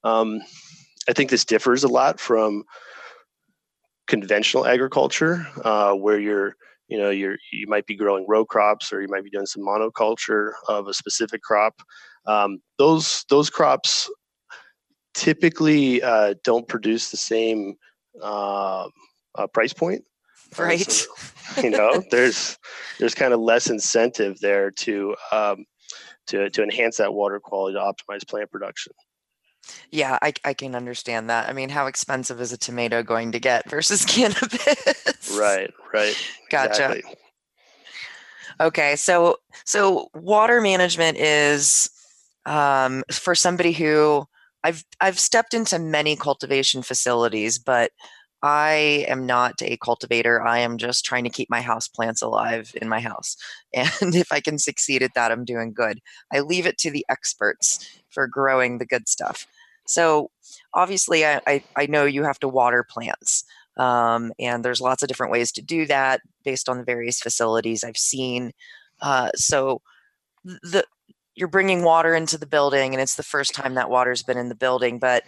Um, 0.04 0.40
I 1.08 1.12
think 1.12 1.30
this 1.30 1.44
differs 1.44 1.82
a 1.82 1.88
lot 1.88 2.20
from 2.20 2.64
conventional 4.06 4.66
agriculture, 4.66 5.46
uh, 5.64 5.92
where 5.94 6.20
you're 6.20 6.54
you 6.86 6.98
know 6.98 7.10
you're 7.10 7.36
you 7.52 7.66
might 7.66 7.86
be 7.86 7.96
growing 7.96 8.26
row 8.28 8.44
crops 8.44 8.92
or 8.92 9.02
you 9.02 9.08
might 9.08 9.24
be 9.24 9.30
doing 9.30 9.46
some 9.46 9.64
monoculture 9.64 10.52
of 10.68 10.86
a 10.86 10.94
specific 10.94 11.42
crop. 11.42 11.82
Um, 12.26 12.62
those 12.78 13.24
those 13.28 13.50
crops 13.50 14.08
typically 15.14 16.00
uh, 16.00 16.34
don't 16.44 16.68
produce 16.68 17.10
the 17.10 17.16
same 17.16 17.74
uh, 18.22 18.88
uh, 19.34 19.46
price 19.48 19.72
point. 19.72 20.04
Right. 20.58 20.90
So, 20.90 21.06
you 21.62 21.70
know, 21.70 22.02
there's 22.10 22.58
there's 22.98 23.14
kind 23.14 23.32
of 23.32 23.40
less 23.40 23.70
incentive 23.70 24.40
there 24.40 24.70
to 24.70 25.16
um, 25.32 25.64
to 26.28 26.50
to 26.50 26.62
enhance 26.62 26.96
that 26.98 27.14
water 27.14 27.40
quality 27.40 27.76
to 27.76 27.80
optimize 27.80 28.26
plant 28.26 28.50
production. 28.50 28.92
Yeah, 29.90 30.18
I, 30.22 30.32
I 30.44 30.54
can 30.54 30.74
understand 30.74 31.30
that. 31.30 31.48
I 31.48 31.52
mean, 31.52 31.68
how 31.68 31.86
expensive 31.86 32.40
is 32.40 32.52
a 32.52 32.56
tomato 32.56 33.02
going 33.02 33.32
to 33.32 33.38
get 33.38 33.68
versus 33.68 34.04
cannabis? 34.06 35.36
Right, 35.38 35.72
right. 35.92 36.16
Gotcha. 36.50 36.92
Exactly. 36.92 37.16
Okay, 38.60 38.96
so 38.96 39.38
so 39.64 40.08
water 40.14 40.60
management 40.60 41.16
is 41.18 41.90
um, 42.46 43.04
for 43.10 43.34
somebody 43.34 43.72
who 43.72 44.26
I've 44.64 44.84
I've 45.00 45.18
stepped 45.18 45.54
into 45.54 45.78
many 45.78 46.16
cultivation 46.16 46.82
facilities, 46.82 47.58
but 47.58 47.92
I 48.42 49.04
am 49.08 49.26
not 49.26 49.60
a 49.62 49.76
cultivator. 49.76 50.42
I 50.42 50.60
am 50.60 50.78
just 50.78 51.04
trying 51.04 51.24
to 51.24 51.30
keep 51.30 51.50
my 51.50 51.60
house 51.60 51.88
plants 51.88 52.22
alive 52.22 52.72
in 52.80 52.88
my 52.88 53.00
house. 53.00 53.36
And 53.74 54.14
if 54.14 54.32
I 54.32 54.40
can 54.40 54.58
succeed 54.58 55.02
at 55.02 55.14
that, 55.14 55.30
I'm 55.30 55.44
doing 55.44 55.72
good. 55.72 56.00
I 56.32 56.40
leave 56.40 56.66
it 56.66 56.78
to 56.78 56.90
the 56.90 57.06
experts 57.08 58.00
for 58.08 58.26
growing 58.26 58.78
the 58.78 58.86
good 58.86 59.08
stuff. 59.08 59.46
So 59.86 60.30
obviously, 60.74 61.24
I, 61.24 61.40
I, 61.46 61.64
I 61.76 61.86
know 61.86 62.04
you 62.04 62.24
have 62.24 62.40
to 62.40 62.48
water 62.48 62.84
plants. 62.88 63.44
Um, 63.76 64.32
and 64.38 64.64
there's 64.64 64.80
lots 64.80 65.02
of 65.02 65.08
different 65.08 65.32
ways 65.32 65.52
to 65.52 65.62
do 65.62 65.86
that 65.86 66.20
based 66.44 66.68
on 66.68 66.78
the 66.78 66.84
various 66.84 67.20
facilities 67.20 67.84
I've 67.84 67.96
seen. 67.96 68.52
Uh, 69.00 69.30
so 69.36 69.82
the 70.44 70.84
you're 71.40 71.48
bringing 71.48 71.82
water 71.82 72.14
into 72.14 72.36
the 72.36 72.46
building 72.46 72.92
and 72.92 73.00
it's 73.00 73.14
the 73.14 73.22
first 73.22 73.54
time 73.54 73.74
that 73.74 73.88
water's 73.88 74.22
been 74.22 74.36
in 74.36 74.50
the 74.50 74.54
building 74.54 74.98
but 74.98 75.24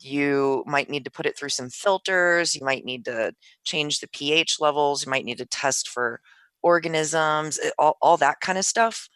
you 0.00 0.64
might 0.66 0.90
need 0.90 1.04
to 1.04 1.10
put 1.10 1.24
it 1.24 1.38
through 1.38 1.48
some 1.48 1.70
filters 1.70 2.56
you 2.56 2.64
might 2.64 2.84
need 2.84 3.04
to 3.04 3.32
change 3.62 4.00
the 4.00 4.08
ph 4.08 4.58
levels 4.58 5.06
you 5.06 5.10
might 5.10 5.24
need 5.24 5.38
to 5.38 5.46
test 5.46 5.88
for 5.88 6.20
organisms 6.62 7.60
all, 7.78 7.96
all 8.02 8.16
that 8.16 8.40
kind 8.40 8.58
of 8.58 8.64
stuff 8.64 9.08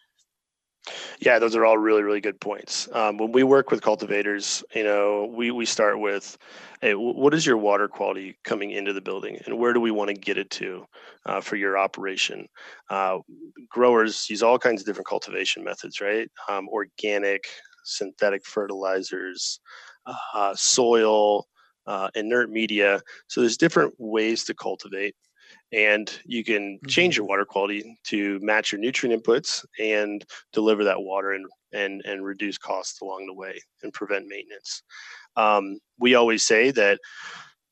yeah, 1.20 1.38
those 1.38 1.54
are 1.54 1.64
all 1.64 1.78
really, 1.78 2.02
really 2.02 2.20
good 2.20 2.40
points. 2.40 2.88
Um, 2.92 3.18
when 3.18 3.32
we 3.32 3.42
work 3.42 3.70
with 3.70 3.82
cultivators, 3.82 4.64
you 4.74 4.84
know, 4.84 5.30
we 5.34 5.50
we 5.50 5.66
start 5.66 6.00
with, 6.00 6.36
hey, 6.80 6.94
what 6.94 7.34
is 7.34 7.46
your 7.46 7.56
water 7.56 7.88
quality 7.88 8.36
coming 8.44 8.70
into 8.70 8.92
the 8.92 9.00
building, 9.00 9.38
and 9.46 9.58
where 9.58 9.72
do 9.72 9.80
we 9.80 9.90
want 9.90 10.08
to 10.08 10.14
get 10.14 10.38
it 10.38 10.50
to 10.50 10.86
uh, 11.26 11.40
for 11.40 11.56
your 11.56 11.76
operation? 11.78 12.46
Uh, 12.88 13.18
growers 13.68 14.28
use 14.30 14.42
all 14.42 14.58
kinds 14.58 14.80
of 14.80 14.86
different 14.86 15.06
cultivation 15.06 15.62
methods, 15.62 16.00
right? 16.00 16.28
Um, 16.48 16.68
organic, 16.68 17.44
synthetic 17.84 18.44
fertilizers, 18.46 19.60
uh, 20.34 20.54
soil, 20.54 21.46
uh, 21.86 22.08
inert 22.14 22.50
media. 22.50 23.00
So 23.28 23.40
there's 23.40 23.56
different 23.56 23.94
ways 23.98 24.44
to 24.44 24.54
cultivate 24.54 25.14
and 25.72 26.20
you 26.24 26.42
can 26.42 26.78
change 26.88 27.16
your 27.16 27.24
mm-hmm. 27.24 27.30
water 27.30 27.44
quality 27.44 27.96
to 28.04 28.38
match 28.40 28.72
your 28.72 28.80
nutrient 28.80 29.22
inputs 29.22 29.64
and 29.78 30.24
deliver 30.52 30.84
that 30.84 31.00
water 31.00 31.32
and 31.32 31.46
and 31.72 32.02
and 32.04 32.24
reduce 32.24 32.58
costs 32.58 33.00
along 33.00 33.26
the 33.26 33.34
way 33.34 33.60
and 33.82 33.92
prevent 33.92 34.26
maintenance. 34.26 34.82
Um, 35.36 35.78
we 35.98 36.14
always 36.14 36.44
say 36.44 36.70
that 36.72 36.98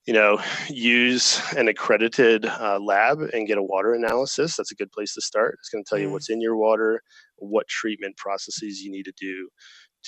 you 0.06 0.14
know 0.14 0.40
use 0.68 1.40
an 1.56 1.68
accredited 1.68 2.46
uh, 2.46 2.78
lab 2.80 3.20
and 3.32 3.48
get 3.48 3.58
a 3.58 3.62
water 3.62 3.94
analysis. 3.94 4.56
That's 4.56 4.72
a 4.72 4.76
good 4.76 4.92
place 4.92 5.14
to 5.14 5.20
start. 5.20 5.58
It's 5.60 5.68
going 5.68 5.84
to 5.84 5.88
tell 5.88 5.98
you 5.98 6.08
mm. 6.08 6.12
what's 6.12 6.30
in 6.30 6.40
your 6.40 6.56
water, 6.56 7.02
what 7.36 7.68
treatment 7.68 8.16
processes 8.16 8.80
you 8.80 8.90
need 8.90 9.04
to 9.04 9.12
do 9.18 9.48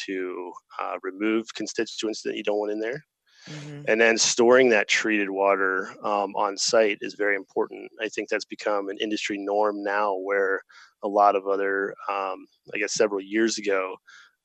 to 0.07 0.53
uh, 0.81 0.97
remove 1.03 1.53
constituents 1.55 2.23
that 2.23 2.37
you 2.37 2.45
don't 2.45 2.59
want 2.59 2.73
in 2.73 2.81
there 2.81 3.03
Mm-hmm. 3.49 3.83
And 3.89 4.01
then 4.01 4.19
storing 4.19 4.69
that 4.71 4.89
treated 4.89 5.31
water 5.31 5.95
um, 6.05 6.35
on 6.37 6.57
site 6.57 6.99
is 7.01 7.15
very 7.15 7.37
important. 7.37 7.91
I 8.01 8.09
think 8.09 8.29
that's 8.29 8.45
become 8.45 8.89
an 8.89 8.99
industry 9.01 9.39
norm 9.39 9.83
now, 9.83 10.15
where 10.17 10.63
a 11.03 11.09
lot 11.09 11.37
of 11.37 11.47
other, 11.47 11.95
um, 12.11 12.47
I 12.75 12.79
guess, 12.79 12.95
several 12.95 13.21
years 13.21 13.59
ago, 13.59 13.97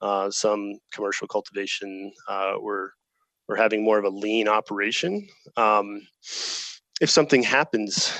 uh, 0.02 0.32
some 0.32 0.80
commercial 0.94 1.28
cultivation 1.28 2.12
uh, 2.28 2.54
were 2.60 2.94
were 3.48 3.56
having 3.56 3.84
more 3.84 4.00
of 4.00 4.06
a 4.06 4.10
lean 4.10 4.48
operation. 4.48 5.28
Um, 5.56 6.02
if 7.02 7.10
something 7.10 7.44
happens 7.44 8.12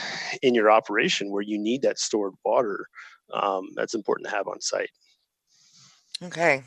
in 0.44 0.54
your 0.54 0.70
operation 0.70 1.32
where 1.32 1.42
you 1.42 1.58
need 1.58 1.82
that 1.82 1.98
stored 1.98 2.34
water, 2.44 2.86
um, 3.34 3.70
that's 3.76 3.96
important 3.96 4.28
to 4.28 4.36
have 4.36 4.48
on 4.48 4.62
site. 4.62 4.90
Okay 6.22 6.64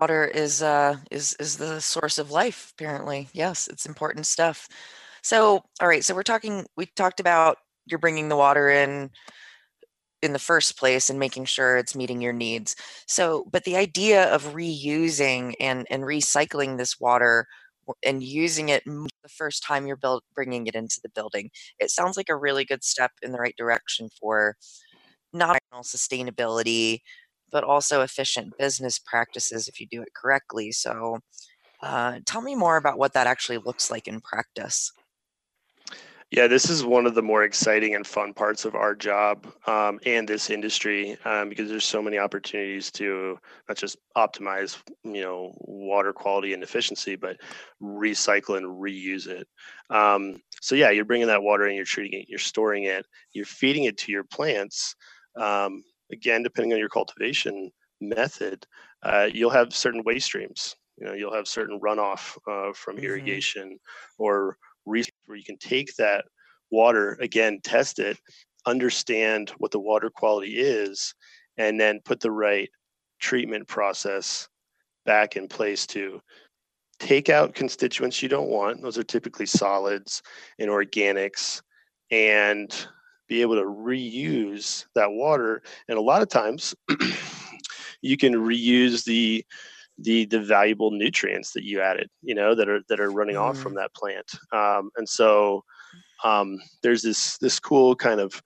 water 0.00 0.24
is 0.24 0.62
uh 0.62 0.96
is 1.10 1.34
is 1.40 1.56
the 1.56 1.80
source 1.80 2.18
of 2.18 2.30
life 2.30 2.72
apparently. 2.76 3.28
Yes 3.32 3.68
it's 3.68 3.86
important 3.86 4.26
stuff. 4.26 4.68
So 5.22 5.62
all 5.80 5.88
right 5.88 6.04
so 6.04 6.14
we're 6.14 6.22
talking 6.22 6.66
we 6.76 6.86
talked 6.86 7.20
about 7.20 7.58
you're 7.86 7.98
bringing 7.98 8.28
the 8.28 8.36
water 8.36 8.70
in 8.70 9.10
in 10.22 10.32
the 10.32 10.38
first 10.38 10.78
place 10.78 11.10
and 11.10 11.18
making 11.18 11.44
sure 11.44 11.76
it's 11.76 11.94
meeting 11.94 12.20
your 12.20 12.32
needs. 12.32 12.76
So 13.06 13.46
but 13.52 13.64
the 13.64 13.76
idea 13.76 14.32
of 14.34 14.54
reusing 14.54 15.54
and 15.60 15.86
and 15.90 16.02
recycling 16.04 16.78
this 16.78 16.98
water 17.00 17.46
and 18.04 18.22
using 18.22 18.70
it 18.70 18.82
the 18.86 19.28
first 19.28 19.62
time 19.62 19.86
you're 19.86 19.96
build, 19.96 20.22
bringing 20.34 20.66
it 20.66 20.74
into 20.74 21.00
the 21.02 21.10
building 21.10 21.50
it 21.78 21.90
sounds 21.90 22.16
like 22.16 22.30
a 22.30 22.36
really 22.36 22.64
good 22.64 22.82
step 22.82 23.10
in 23.22 23.32
the 23.32 23.38
right 23.38 23.54
direction 23.58 24.08
for 24.20 24.56
not 25.32 25.58
sustainability 25.82 27.00
but 27.54 27.64
also 27.64 28.02
efficient 28.02 28.52
business 28.58 28.98
practices 28.98 29.68
if 29.68 29.80
you 29.80 29.86
do 29.86 30.02
it 30.02 30.12
correctly. 30.12 30.72
So, 30.72 31.20
uh, 31.80 32.18
tell 32.26 32.42
me 32.42 32.56
more 32.56 32.76
about 32.76 32.98
what 32.98 33.12
that 33.12 33.28
actually 33.28 33.58
looks 33.58 33.92
like 33.92 34.08
in 34.08 34.20
practice. 34.20 34.90
Yeah, 36.32 36.48
this 36.48 36.68
is 36.68 36.82
one 36.82 37.06
of 37.06 37.14
the 37.14 37.22
more 37.22 37.44
exciting 37.44 37.94
and 37.94 38.04
fun 38.04 38.34
parts 38.34 38.64
of 38.64 38.74
our 38.74 38.96
job 38.96 39.46
um, 39.68 40.00
and 40.04 40.26
this 40.26 40.50
industry 40.50 41.16
um, 41.24 41.48
because 41.48 41.68
there's 41.68 41.84
so 41.84 42.02
many 42.02 42.18
opportunities 42.18 42.90
to 42.92 43.38
not 43.68 43.76
just 43.76 43.98
optimize, 44.16 44.76
you 45.04 45.20
know, 45.20 45.52
water 45.60 46.12
quality 46.12 46.52
and 46.52 46.64
efficiency, 46.64 47.14
but 47.14 47.36
recycle 47.80 48.56
and 48.56 48.66
reuse 48.66 49.28
it. 49.28 49.46
Um, 49.90 50.42
so 50.60 50.74
yeah, 50.74 50.90
you're 50.90 51.04
bringing 51.04 51.28
that 51.28 51.42
water 51.42 51.66
and 51.66 51.76
you're 51.76 51.84
treating 51.84 52.18
it, 52.18 52.28
you're 52.28 52.40
storing 52.40 52.84
it, 52.84 53.06
you're 53.32 53.44
feeding 53.44 53.84
it 53.84 53.96
to 53.98 54.10
your 54.10 54.24
plants. 54.24 54.96
Um, 55.36 55.84
again, 56.12 56.42
depending 56.42 56.72
on 56.72 56.78
your 56.78 56.88
cultivation 56.88 57.70
method, 58.00 58.66
uh, 59.02 59.28
you'll 59.32 59.50
have 59.50 59.74
certain 59.74 60.02
waste 60.04 60.26
streams. 60.26 60.76
You 60.98 61.06
know, 61.06 61.12
you'll 61.12 61.34
have 61.34 61.48
certain 61.48 61.80
runoff 61.80 62.36
uh, 62.48 62.72
from 62.74 62.96
mm-hmm. 62.96 63.04
irrigation 63.04 63.78
or 64.18 64.56
research 64.86 65.14
where 65.26 65.38
you 65.38 65.44
can 65.44 65.58
take 65.58 65.94
that 65.96 66.24
water 66.70 67.18
again, 67.20 67.60
test 67.62 67.98
it, 67.98 68.18
understand 68.66 69.52
what 69.58 69.70
the 69.70 69.78
water 69.78 70.10
quality 70.10 70.58
is, 70.58 71.14
and 71.56 71.80
then 71.80 72.00
put 72.04 72.20
the 72.20 72.30
right 72.30 72.68
treatment 73.20 73.66
process 73.68 74.48
back 75.04 75.36
in 75.36 75.48
place 75.48 75.86
to 75.86 76.20
take 76.98 77.28
out 77.28 77.54
constituents 77.54 78.22
you 78.22 78.28
don't 78.28 78.48
want. 78.48 78.82
Those 78.82 78.98
are 78.98 79.04
typically 79.04 79.46
solids 79.46 80.22
and 80.58 80.70
organics, 80.70 81.62
and 82.10 82.70
be 83.28 83.42
able 83.42 83.56
to 83.56 83.64
reuse 83.64 84.86
that 84.94 85.10
water. 85.10 85.62
And 85.88 85.98
a 85.98 86.02
lot 86.02 86.22
of 86.22 86.28
times 86.28 86.74
you 88.02 88.16
can 88.16 88.34
reuse 88.34 89.04
the 89.04 89.44
the 89.98 90.24
the 90.24 90.40
valuable 90.40 90.90
nutrients 90.90 91.52
that 91.52 91.64
you 91.64 91.80
added, 91.80 92.08
you 92.22 92.34
know, 92.34 92.54
that 92.54 92.68
are 92.68 92.80
that 92.88 93.00
are 93.00 93.10
running 93.10 93.36
mm. 93.36 93.42
off 93.42 93.58
from 93.58 93.74
mm. 93.74 93.76
that 93.76 93.94
plant. 93.94 94.30
Um, 94.52 94.90
and 94.96 95.08
so 95.08 95.64
um, 96.24 96.58
there's 96.82 97.02
this 97.02 97.38
this 97.38 97.60
cool 97.60 97.94
kind 97.94 98.20
of 98.20 98.42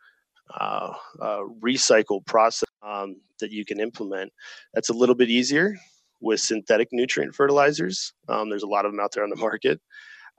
uh, 0.58 0.92
uh, 1.20 1.42
recycle 1.60 2.24
process 2.26 2.68
um, 2.82 3.16
that 3.40 3.50
you 3.50 3.64
can 3.64 3.80
implement. 3.80 4.32
That's 4.74 4.90
a 4.90 4.94
little 4.94 5.14
bit 5.14 5.30
easier 5.30 5.76
with 6.20 6.40
synthetic 6.40 6.88
nutrient 6.92 7.34
fertilizers. 7.34 8.12
Um, 8.28 8.50
there's 8.50 8.62
a 8.62 8.68
lot 8.68 8.84
of 8.84 8.92
them 8.92 9.00
out 9.00 9.12
there 9.12 9.24
on 9.24 9.30
the 9.30 9.36
market. 9.36 9.80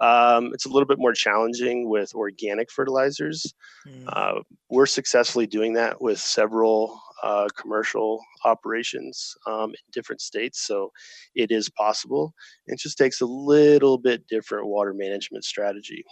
Um, 0.01 0.51
it's 0.53 0.65
a 0.65 0.69
little 0.69 0.87
bit 0.87 0.99
more 0.99 1.13
challenging 1.13 1.89
with 1.89 2.13
organic 2.15 2.71
fertilizers. 2.71 3.53
Mm. 3.87 4.03
Uh, 4.07 4.41
we're 4.69 4.85
successfully 4.85 5.47
doing 5.47 5.73
that 5.73 6.01
with 6.01 6.19
several 6.19 7.01
uh, 7.23 7.47
commercial 7.57 8.23
operations 8.45 9.35
um, 9.45 9.71
in 9.71 9.75
different 9.91 10.21
states. 10.21 10.65
So 10.65 10.91
it 11.35 11.51
is 11.51 11.69
possible. 11.69 12.33
It 12.67 12.79
just 12.79 12.97
takes 12.97 13.21
a 13.21 13.25
little 13.25 13.97
bit 13.97 14.25
different 14.27 14.67
water 14.67 14.93
management 14.93 15.43
strategy. 15.43 16.05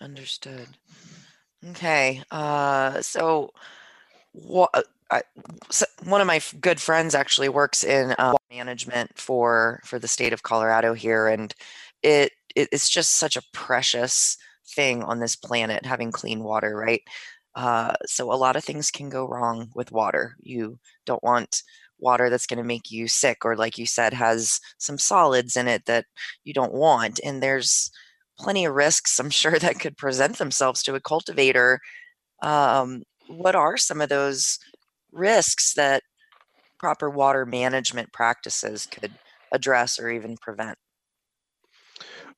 Understood. 0.00 0.68
Okay. 1.70 2.22
Uh, 2.30 3.00
so, 3.00 3.50
what? 4.32 4.70
I, 5.10 5.22
so 5.70 5.86
one 6.04 6.20
of 6.20 6.26
my 6.26 6.40
good 6.60 6.80
friends 6.80 7.14
actually 7.14 7.48
works 7.48 7.82
in 7.82 8.14
uh, 8.18 8.34
management 8.50 9.18
for 9.18 9.80
for 9.84 9.98
the 9.98 10.06
state 10.06 10.32
of 10.32 10.42
Colorado 10.42 10.92
here, 10.92 11.26
and 11.26 11.54
it, 12.02 12.32
it 12.58 12.68
it's 12.72 12.88
just 12.88 13.12
such 13.12 13.36
a 13.36 13.42
precious 13.52 14.36
thing 14.74 15.02
on 15.02 15.20
this 15.20 15.36
planet 15.36 15.86
having 15.86 16.12
clean 16.12 16.42
water, 16.42 16.76
right? 16.76 17.02
Uh, 17.54 17.94
so 18.06 18.32
a 18.32 18.36
lot 18.36 18.56
of 18.56 18.64
things 18.64 18.90
can 18.90 19.08
go 19.08 19.26
wrong 19.26 19.70
with 19.74 19.92
water. 19.92 20.36
You 20.40 20.78
don't 21.06 21.22
want 21.22 21.62
water 21.98 22.30
that's 22.30 22.46
going 22.46 22.58
to 22.58 22.64
make 22.64 22.90
you 22.90 23.08
sick, 23.08 23.44
or 23.44 23.56
like 23.56 23.78
you 23.78 23.86
said, 23.86 24.12
has 24.14 24.60
some 24.78 24.98
solids 24.98 25.56
in 25.56 25.68
it 25.68 25.86
that 25.86 26.06
you 26.44 26.52
don't 26.54 26.74
want, 26.74 27.20
and 27.24 27.42
there's 27.42 27.90
plenty 28.38 28.64
of 28.64 28.74
risks, 28.74 29.18
I'm 29.18 29.30
sure, 29.42 29.58
that 29.58 29.80
could 29.80 29.96
present 29.96 30.38
themselves 30.38 30.82
to 30.84 30.94
a 30.94 31.00
cultivator. 31.00 31.80
Um, 32.42 33.02
what 33.28 33.54
are 33.56 33.76
some 33.76 34.00
of 34.00 34.08
those 34.08 34.58
risks 35.12 35.74
that 35.74 36.02
proper 36.78 37.10
water 37.10 37.44
management 37.46 38.12
practices 38.12 38.86
could 38.86 39.12
address 39.52 39.98
or 39.98 40.10
even 40.10 40.36
prevent? 40.36 40.78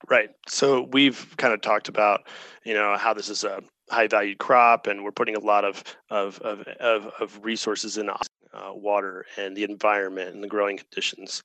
Right. 0.08 0.30
So 0.48 0.88
we've 0.92 1.34
kind 1.36 1.52
of 1.52 1.60
talked 1.60 1.88
about, 1.88 2.26
you 2.64 2.74
know, 2.74 2.96
how 2.96 3.12
this 3.12 3.28
is 3.28 3.44
a 3.44 3.60
high 3.90 4.06
valued 4.06 4.38
crop 4.38 4.86
and 4.86 5.04
we're 5.04 5.12
putting 5.12 5.36
a 5.36 5.40
lot 5.40 5.64
of, 5.64 5.82
of, 6.10 6.38
of, 6.40 6.60
of, 6.80 7.06
of 7.20 7.44
resources 7.44 7.98
in 7.98 8.08
uh, 8.08 8.72
water 8.72 9.26
and 9.36 9.56
the 9.56 9.64
environment 9.64 10.34
and 10.34 10.42
the 10.42 10.48
growing 10.48 10.78
conditions. 10.78 11.42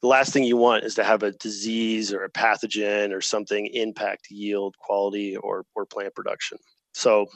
The 0.00 0.08
last 0.08 0.32
thing 0.32 0.44
you 0.44 0.56
want 0.56 0.84
is 0.84 0.94
to 0.96 1.04
have 1.04 1.22
a 1.22 1.32
disease 1.32 2.12
or 2.12 2.24
a 2.24 2.30
pathogen 2.30 3.12
or 3.12 3.20
something 3.20 3.66
impact 3.66 4.28
yield, 4.30 4.76
quality, 4.78 5.36
or, 5.36 5.64
or 5.74 5.86
plant 5.86 6.14
production. 6.14 6.58
So, 6.92 7.26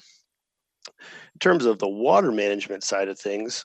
in 0.87 1.38
terms 1.40 1.64
of 1.64 1.79
the 1.79 1.88
water 1.88 2.33
management 2.33 2.85
side 2.85 3.09
of 3.09 3.18
things, 3.18 3.64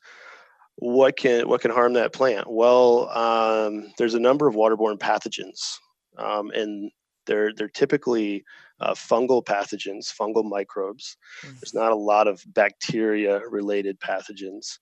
what 0.75 1.17
can 1.17 1.47
what 1.49 1.61
can 1.61 1.71
harm 1.71 1.93
that 1.93 2.13
plant? 2.13 2.49
Well, 2.49 3.09
um, 3.09 3.91
there's 3.97 4.13
a 4.13 4.19
number 4.19 4.47
of 4.47 4.55
waterborne 4.55 4.97
pathogens, 4.97 5.77
um, 6.19 6.51
and 6.51 6.91
they're 7.25 7.53
they're 7.53 7.67
typically 7.69 8.43
uh, 8.79 8.93
fungal 8.93 9.43
pathogens, 9.43 10.13
fungal 10.13 10.43
microbes. 10.43 11.17
Mm-hmm. 11.43 11.55
There's 11.55 11.73
not 11.73 11.91
a 11.91 11.95
lot 11.95 12.27
of 12.27 12.43
bacteria 12.47 13.41
related 13.49 13.99
pathogens. 13.99 14.79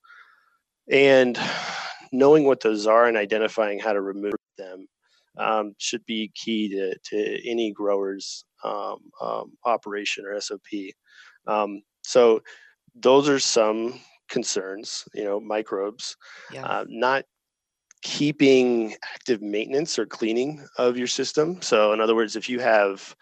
And 0.90 1.38
knowing 2.12 2.46
what 2.46 2.62
those 2.62 2.88
are 2.88 3.08
and 3.08 3.18
identifying 3.18 3.80
how 3.80 3.94
to 3.94 4.02
remove 4.02 4.34
them 4.58 4.88
um, 5.38 5.74
should 5.78 6.06
be 6.06 6.32
key 6.36 6.70
to, 6.70 6.98
to 6.98 7.50
any 7.50 7.72
grower's 7.72 8.46
um, 8.64 8.98
um, 9.22 9.52
operation 9.66 10.26
or 10.26 10.40
SOP. 10.40 10.62
Um, 11.46 11.82
so 12.04 12.42
those 12.96 13.30
are 13.30 13.40
some 13.40 14.00
concerns, 14.30 15.06
you 15.14 15.24
know, 15.24 15.40
microbes, 15.40 16.16
yeah. 16.52 16.66
uh, 16.66 16.86
not 16.88 17.26
keeping 18.08 18.96
active 19.14 19.42
maintenance 19.42 20.00
or 20.00 20.06
cleaning 20.06 20.66
of 20.78 20.98
your 20.98 21.08
system. 21.08 21.62
So 21.62 21.92
in 21.92 22.00
other 22.00 22.16
words, 22.16 22.38
if 22.38 22.48
you 22.48 22.58
have 22.62 23.14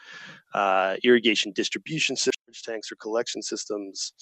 uh, 0.54 0.98
irrigation 1.04 1.52
distribution 1.54 2.16
systems, 2.16 2.62
tanks 2.64 2.92
or 2.92 2.96
collection 2.98 3.42
systems, 3.42 4.14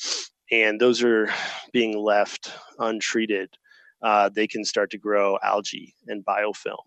and 0.53 0.79
those 0.79 1.03
are 1.03 1.29
being 1.73 1.97
left 1.97 2.49
untreated, 2.79 3.49
uh, 4.03 4.29
they 4.33 4.47
can 4.47 4.63
start 4.63 4.89
to 4.91 4.97
grow 4.97 5.37
algae 5.43 5.93
and 6.07 6.23
biofilm. 6.23 6.77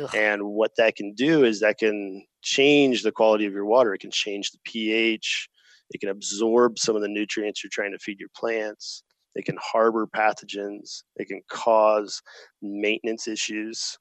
Ugh. 0.00 0.14
And 0.14 0.44
what 0.44 0.70
that 0.76 0.94
can 0.94 1.12
do 1.12 1.42
is 1.42 1.58
that 1.58 1.78
can 1.78 2.24
change 2.42 3.02
the 3.02 3.12
quality 3.12 3.46
of 3.46 3.52
your 3.52 3.66
water. 3.66 3.94
It 3.94 4.00
can 4.00 4.12
change 4.12 4.52
the 4.52 4.58
pH. 4.64 5.48
It 5.90 6.00
can 6.00 6.08
absorb 6.08 6.78
some 6.78 6.94
of 6.94 7.02
the 7.02 7.08
nutrients 7.08 7.64
you're 7.64 7.70
trying 7.72 7.92
to 7.92 7.98
feed 7.98 8.20
your 8.20 8.30
plants. 8.36 9.02
It 9.34 9.44
can 9.44 9.58
harbor 9.60 10.06
pathogens. 10.06 11.02
It 11.16 11.28
can 11.28 11.42
cause 11.48 12.22
maintenance 12.62 13.28
issues. 13.28 13.98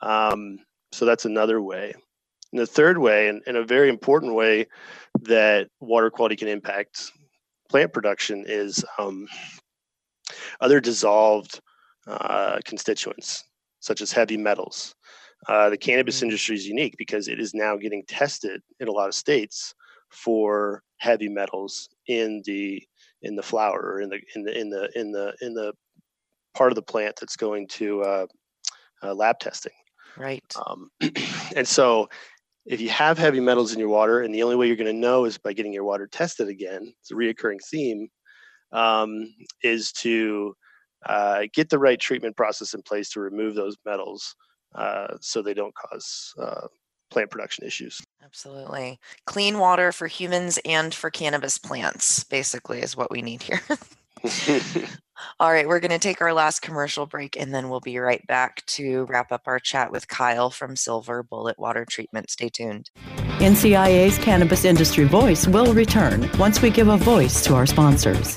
Um, 0.00 0.58
so 0.92 1.04
that's 1.04 1.24
another 1.24 1.60
way. 1.60 1.94
And 2.52 2.60
the 2.60 2.66
third 2.66 2.98
way, 2.98 3.28
and, 3.28 3.42
and 3.46 3.56
a 3.56 3.64
very 3.64 3.88
important 3.88 4.34
way 4.34 4.66
that 5.22 5.68
water 5.80 6.10
quality 6.10 6.36
can 6.36 6.48
impact 6.48 7.12
plant 7.68 7.92
production 7.92 8.44
is 8.46 8.84
um, 8.98 9.26
other 10.60 10.80
dissolved 10.80 11.60
uh, 12.06 12.58
constituents, 12.64 13.44
such 13.80 14.00
as 14.00 14.12
heavy 14.12 14.36
metals. 14.36 14.94
Uh, 15.46 15.68
the 15.70 15.76
cannabis 15.76 16.20
mm. 16.20 16.24
industry 16.24 16.56
is 16.56 16.66
unique 16.66 16.94
because 16.96 17.28
it 17.28 17.38
is 17.38 17.54
now 17.54 17.76
getting 17.76 18.02
tested 18.08 18.62
in 18.80 18.88
a 18.88 18.92
lot 18.92 19.08
of 19.08 19.14
states 19.14 19.74
for 20.10 20.82
heavy 20.98 21.28
metals 21.28 21.88
in 22.06 22.42
the 22.44 22.82
in 23.22 23.36
the 23.36 23.42
flower 23.42 23.80
or 23.80 24.00
in 24.00 24.08
the 24.08 24.20
in 24.34 24.42
the 24.42 24.58
in 24.58 24.70
the 24.70 24.90
in 24.94 25.12
the 25.12 25.34
in 25.40 25.54
the 25.54 25.72
part 26.54 26.72
of 26.72 26.76
the 26.76 26.82
plant 26.82 27.16
that's 27.20 27.36
going 27.36 27.66
to 27.68 28.02
uh, 28.02 28.26
uh, 29.02 29.14
lab 29.14 29.38
testing. 29.38 29.72
Right. 30.16 30.54
Um, 30.66 30.90
and 31.56 31.66
so 31.66 32.08
if 32.66 32.80
you 32.80 32.90
have 32.90 33.16
heavy 33.16 33.40
metals 33.40 33.72
in 33.72 33.78
your 33.78 33.88
water, 33.88 34.20
and 34.20 34.34
the 34.34 34.42
only 34.42 34.56
way 34.56 34.66
you're 34.66 34.76
going 34.76 34.92
to 34.92 34.92
know 34.92 35.24
is 35.24 35.38
by 35.38 35.52
getting 35.52 35.72
your 35.72 35.84
water 35.84 36.06
tested 36.06 36.48
again, 36.48 36.92
it's 37.00 37.10
a 37.10 37.14
reoccurring 37.14 37.58
theme, 37.70 38.08
um, 38.72 39.32
is 39.62 39.92
to 39.92 40.54
uh, 41.06 41.44
get 41.54 41.70
the 41.70 41.78
right 41.78 41.98
treatment 41.98 42.36
process 42.36 42.74
in 42.74 42.82
place 42.82 43.08
to 43.10 43.20
remove 43.20 43.54
those 43.54 43.76
metals 43.86 44.34
uh, 44.74 45.16
so 45.20 45.40
they 45.40 45.54
don't 45.54 45.74
cause 45.74 46.34
uh, 46.40 46.66
plant 47.10 47.30
production 47.30 47.66
issues. 47.66 48.00
Absolutely. 48.24 48.98
Clean 49.26 49.58
water 49.58 49.92
for 49.92 50.06
humans 50.06 50.58
and 50.64 50.94
for 50.94 51.10
cannabis 51.10 51.58
plants, 51.58 52.24
basically, 52.24 52.80
is 52.80 52.96
what 52.96 53.10
we 53.10 53.22
need 53.22 53.42
here. 53.42 53.60
All 55.40 55.52
right, 55.52 55.66
we're 55.66 55.80
going 55.80 55.90
to 55.90 55.98
take 55.98 56.20
our 56.20 56.32
last 56.32 56.60
commercial 56.60 57.06
break 57.06 57.36
and 57.36 57.52
then 57.52 57.68
we'll 57.68 57.80
be 57.80 57.98
right 57.98 58.24
back 58.26 58.64
to 58.66 59.04
wrap 59.06 59.32
up 59.32 59.42
our 59.46 59.58
chat 59.58 59.90
with 59.90 60.08
Kyle 60.08 60.50
from 60.50 60.76
Silver 60.76 61.22
Bullet 61.22 61.58
Water 61.58 61.84
Treatment. 61.88 62.30
Stay 62.30 62.48
tuned. 62.48 62.90
NCIA's 63.38 64.18
Cannabis 64.18 64.64
Industry 64.64 65.04
Voice 65.04 65.46
will 65.46 65.72
return 65.72 66.28
once 66.38 66.60
we 66.60 66.70
give 66.70 66.88
a 66.88 66.96
voice 66.96 67.42
to 67.44 67.54
our 67.54 67.66
sponsors. 67.66 68.36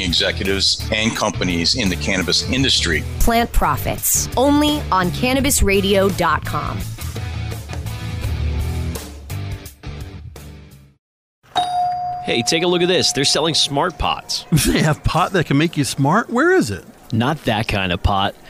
marketing 0.00 0.08
executives 0.08 0.88
and 0.92 1.16
companies 1.16 1.76
in 1.76 1.88
the 1.88 1.96
cannabis 1.96 2.48
industry. 2.50 3.02
Plant 3.20 3.52
Profits, 3.52 4.28
only 4.36 4.80
on 4.92 5.10
cannabisradio.com. 5.10 6.78
Hey, 12.24 12.42
take 12.42 12.62
a 12.62 12.66
look 12.66 12.82
at 12.82 12.88
this. 12.88 13.12
They're 13.12 13.24
selling 13.24 13.54
smart 13.54 13.98
pots. 13.98 14.44
They 14.66 14.82
have 14.82 15.02
pot 15.02 15.32
that 15.32 15.46
can 15.46 15.58
make 15.58 15.76
you 15.76 15.84
smart? 15.84 16.30
Where 16.30 16.52
is 16.54 16.70
it? 16.70 16.84
Not 17.12 17.44
that 17.44 17.66
kind 17.66 17.92
of 17.92 18.02
pot. 18.02 18.36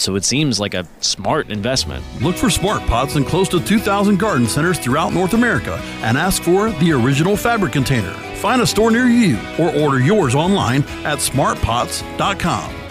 so 0.00 0.16
it 0.16 0.24
seems 0.24 0.58
like 0.58 0.74
a 0.74 0.86
smart 1.00 1.50
investment. 1.50 2.04
Look 2.20 2.36
for 2.36 2.50
smart 2.50 2.82
pots 2.86 3.16
in 3.16 3.24
close 3.24 3.48
to 3.50 3.60
2,000 3.60 4.18
garden 4.18 4.46
centers 4.46 4.78
throughout 4.78 5.12
North 5.12 5.34
America 5.34 5.80
and 6.02 6.16
ask 6.18 6.42
for 6.42 6.70
the 6.72 6.92
original 6.92 7.36
fabric 7.36 7.72
container. 7.72 8.12
Find 8.36 8.60
a 8.62 8.66
store 8.66 8.90
near 8.90 9.06
you 9.06 9.38
or 9.58 9.74
order 9.74 10.00
yours 10.00 10.34
online 10.34 10.82
at 11.04 11.18
smartpots.com. 11.18 12.84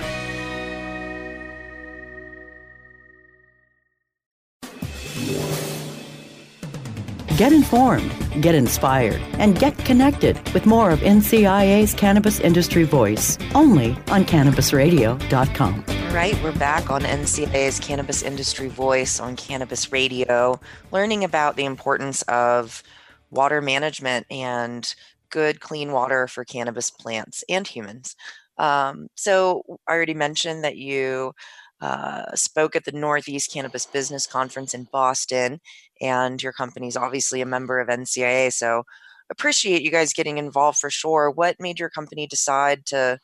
Get 7.38 7.52
informed, 7.52 8.14
get 8.42 8.54
inspired, 8.54 9.20
and 9.40 9.58
get 9.58 9.76
connected 9.80 10.40
with 10.54 10.68
more 10.68 10.92
of 10.92 11.00
NCIA's 11.00 11.94
Cannabis 11.96 12.40
Industry 12.40 12.84
Voice 12.84 13.40
only 13.56 13.98
on 14.10 14.24
CannabisRadio.com. 14.24 15.93
Right, 16.14 16.40
we're 16.44 16.52
back 16.52 16.92
on 16.92 17.02
NCIA's 17.02 17.80
Cannabis 17.80 18.22
Industry 18.22 18.68
Voice 18.68 19.20
on 19.20 19.36
Cannabis 19.36 19.92
Radio, 19.92 20.60
learning 20.92 21.24
about 21.24 21.56
the 21.56 21.66
importance 21.66 22.22
of 22.28 22.84
water 23.32 23.64
management 23.64 24.28
and 24.30 24.94
good, 25.32 25.60
clean 25.60 25.92
water 25.92 26.28
for 26.28 26.46
cannabis 26.46 26.92
plants 26.92 27.44
and 27.50 27.68
humans. 27.68 28.16
Um, 28.60 29.08
so, 29.16 29.64
I 29.88 29.94
already 29.94 30.14
mentioned 30.14 30.64
that 30.64 30.78
you 30.78 31.34
uh, 31.82 32.36
spoke 32.36 32.76
at 32.76 32.86
the 32.86 32.92
Northeast 32.92 33.52
Cannabis 33.52 33.88
Business 33.88 34.28
Conference 34.28 34.76
in 34.76 34.88
Boston, 34.92 35.60
and 36.00 36.44
your 36.44 36.54
company 36.54 36.88
is 36.88 36.96
obviously 36.96 37.42
a 37.42 37.48
member 37.48 37.80
of 37.80 37.88
NCIA. 37.88 38.54
So, 38.54 38.84
appreciate 39.32 39.82
you 39.82 39.90
guys 39.90 40.14
getting 40.14 40.38
involved 40.38 40.78
for 40.78 40.92
sure. 40.92 41.32
What 41.32 41.56
made 41.60 41.80
your 41.80 41.90
company 41.90 42.28
decide 42.28 42.86
to 42.86 43.20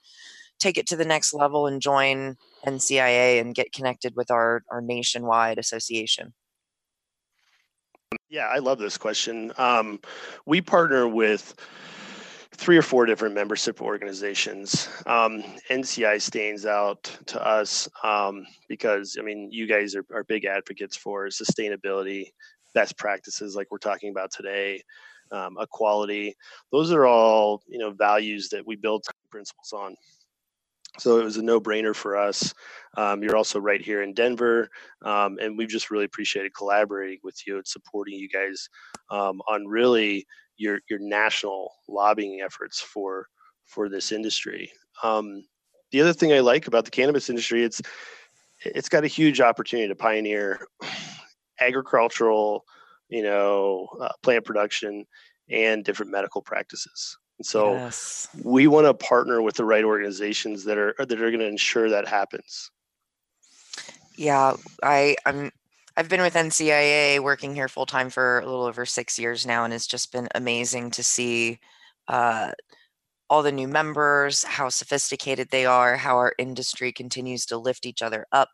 take 0.59 0.77
it 0.77 0.87
to 0.87 0.95
the 0.95 1.05
next 1.05 1.33
level 1.33 1.67
and 1.67 1.81
join 1.81 2.35
NCIA 2.65 3.41
and 3.41 3.55
get 3.55 3.71
connected 3.71 4.15
with 4.15 4.29
our, 4.29 4.63
our 4.69 4.81
nationwide 4.81 5.57
association? 5.57 6.33
Yeah, 8.29 8.47
I 8.47 8.59
love 8.59 8.79
this 8.79 8.97
question. 8.97 9.51
Um, 9.57 9.99
we 10.45 10.61
partner 10.61 11.07
with 11.07 11.55
three 12.59 12.77
or 12.77 12.81
four 12.81 13.05
different 13.05 13.33
membership 13.33 13.81
organizations. 13.81 14.89
Um, 15.05 15.43
NCI 15.69 16.21
stands 16.21 16.65
out 16.65 17.03
to 17.27 17.41
us 17.45 17.87
um, 18.03 18.45
because, 18.67 19.17
I 19.17 19.23
mean, 19.23 19.49
you 19.51 19.65
guys 19.65 19.95
are, 19.95 20.05
are 20.13 20.25
big 20.25 20.45
advocates 20.45 20.97
for 20.97 21.27
sustainability, 21.27 22.31
best 22.75 22.97
practices 22.97 23.55
like 23.55 23.67
we're 23.71 23.77
talking 23.77 24.09
about 24.09 24.31
today, 24.31 24.83
um, 25.31 25.57
equality. 25.59 26.35
Those 26.71 26.91
are 26.91 27.05
all, 27.05 27.63
you 27.67 27.79
know, 27.79 27.91
values 27.91 28.49
that 28.49 28.67
we 28.67 28.75
build 28.75 29.05
principles 29.31 29.71
on. 29.73 29.95
So 30.97 31.19
it 31.19 31.23
was 31.23 31.37
a 31.37 31.43
no-brainer 31.43 31.95
for 31.95 32.17
us. 32.17 32.53
Um, 32.97 33.21
you're 33.21 33.37
also 33.37 33.59
right 33.59 33.81
here 33.81 34.01
in 34.01 34.13
Denver, 34.13 34.69
um, 35.05 35.37
and 35.39 35.57
we've 35.57 35.69
just 35.69 35.91
really 35.91 36.05
appreciated 36.05 36.53
collaborating 36.55 37.19
with 37.23 37.45
you 37.45 37.57
and 37.57 37.67
supporting 37.67 38.15
you 38.15 38.27
guys 38.27 38.67
um, 39.11 39.41
on 39.47 39.67
really 39.67 40.25
your 40.57 40.79
your 40.89 40.99
national 40.99 41.71
lobbying 41.87 42.41
efforts 42.41 42.81
for 42.81 43.27
for 43.65 43.87
this 43.87 44.11
industry. 44.11 44.71
Um, 45.03 45.43
the 45.91 46.01
other 46.01 46.13
thing 46.13 46.33
I 46.33 46.39
like 46.39 46.67
about 46.67 46.85
the 46.85 46.91
cannabis 46.91 47.29
industry, 47.29 47.63
it's 47.63 47.81
it's 48.65 48.89
got 48.89 49.03
a 49.03 49.07
huge 49.07 49.39
opportunity 49.39 49.87
to 49.87 49.95
pioneer 49.95 50.67
agricultural, 51.61 52.65
you 53.09 53.23
know, 53.23 53.87
uh, 54.01 54.09
plant 54.23 54.45
production 54.45 55.05
and 55.49 55.83
different 55.83 56.11
medical 56.11 56.41
practices. 56.41 57.17
And 57.39 57.45
so 57.45 57.73
yes. 57.73 58.27
we 58.43 58.67
want 58.67 58.85
to 58.85 58.93
partner 58.93 59.41
with 59.41 59.55
the 59.55 59.63
right 59.63 59.85
organizations 59.85 60.65
that 60.65 60.77
are 60.77 60.93
that 60.99 61.11
are 61.11 61.29
going 61.29 61.39
to 61.39 61.47
ensure 61.47 61.89
that 61.89 62.07
happens. 62.07 62.69
Yeah, 64.15 64.55
I 64.83 65.15
I'm 65.25 65.51
I've 65.95 66.09
been 66.09 66.21
with 66.21 66.33
NCIA 66.33 67.21
working 67.21 67.55
here 67.55 67.69
full 67.69 67.85
time 67.85 68.09
for 68.09 68.39
a 68.39 68.45
little 68.45 68.65
over 68.65 68.85
six 68.85 69.17
years 69.17 69.45
now, 69.45 69.63
and 69.63 69.73
it's 69.73 69.87
just 69.87 70.11
been 70.11 70.27
amazing 70.35 70.91
to 70.91 71.03
see 71.03 71.59
uh, 72.09 72.51
all 73.29 73.41
the 73.41 73.51
new 73.51 73.67
members, 73.67 74.43
how 74.43 74.67
sophisticated 74.67 75.49
they 75.49 75.65
are, 75.65 75.95
how 75.95 76.17
our 76.17 76.33
industry 76.37 76.91
continues 76.91 77.45
to 77.45 77.57
lift 77.57 77.85
each 77.85 78.01
other 78.01 78.25
up 78.33 78.49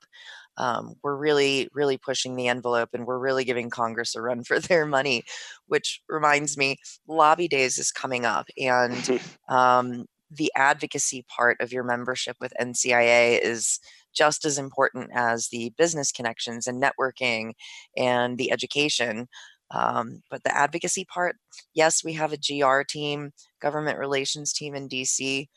um, 0.57 0.95
we're 1.03 1.15
really, 1.15 1.69
really 1.73 1.97
pushing 1.97 2.35
the 2.35 2.47
envelope 2.47 2.89
and 2.93 3.05
we're 3.05 3.19
really 3.19 3.43
giving 3.43 3.69
Congress 3.69 4.15
a 4.15 4.21
run 4.21 4.43
for 4.45 4.59
their 4.59 4.85
money, 4.85 5.23
which 5.67 6.01
reminds 6.07 6.57
me, 6.57 6.77
Lobby 7.07 7.47
Days 7.47 7.77
is 7.77 7.91
coming 7.91 8.25
up. 8.25 8.47
And 8.57 9.21
um, 9.49 10.05
the 10.31 10.51
advocacy 10.55 11.25
part 11.27 11.57
of 11.61 11.71
your 11.71 11.83
membership 11.83 12.37
with 12.39 12.53
NCIA 12.59 13.39
is 13.41 13.79
just 14.13 14.45
as 14.45 14.57
important 14.57 15.09
as 15.13 15.49
the 15.49 15.73
business 15.77 16.11
connections 16.11 16.67
and 16.67 16.81
networking 16.81 17.53
and 17.97 18.37
the 18.37 18.51
education. 18.51 19.27
Um, 19.71 20.21
but 20.29 20.43
the 20.43 20.55
advocacy 20.55 21.05
part, 21.05 21.35
yes, 21.73 22.03
we 22.03 22.13
have 22.13 22.31
a 22.31 22.37
GR 22.37 22.81
team, 22.87 23.31
government 23.61 23.99
relations 23.99 24.53
team 24.53 24.73
in 24.73 24.87
DC, 24.87 25.47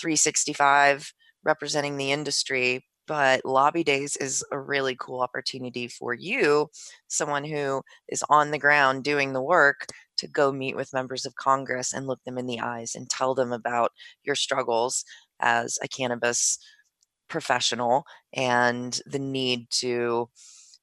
365 0.00 1.12
representing 1.44 1.96
the 1.96 2.12
industry, 2.12 2.84
but 3.10 3.44
lobby 3.44 3.82
days 3.82 4.14
is 4.18 4.44
a 4.52 4.58
really 4.60 4.94
cool 5.00 5.20
opportunity 5.20 5.88
for 5.88 6.14
you 6.14 6.70
someone 7.08 7.42
who 7.42 7.82
is 8.08 8.22
on 8.30 8.52
the 8.52 8.58
ground 8.58 9.02
doing 9.02 9.32
the 9.32 9.42
work 9.42 9.84
to 10.16 10.28
go 10.28 10.52
meet 10.52 10.76
with 10.76 10.94
members 10.94 11.26
of 11.26 11.34
congress 11.34 11.92
and 11.92 12.06
look 12.06 12.22
them 12.22 12.38
in 12.38 12.46
the 12.46 12.60
eyes 12.60 12.94
and 12.94 13.10
tell 13.10 13.34
them 13.34 13.52
about 13.52 13.90
your 14.22 14.36
struggles 14.36 15.04
as 15.40 15.76
a 15.82 15.88
cannabis 15.88 16.56
professional 17.28 18.04
and 18.32 19.00
the 19.06 19.18
need 19.18 19.66
to 19.70 20.28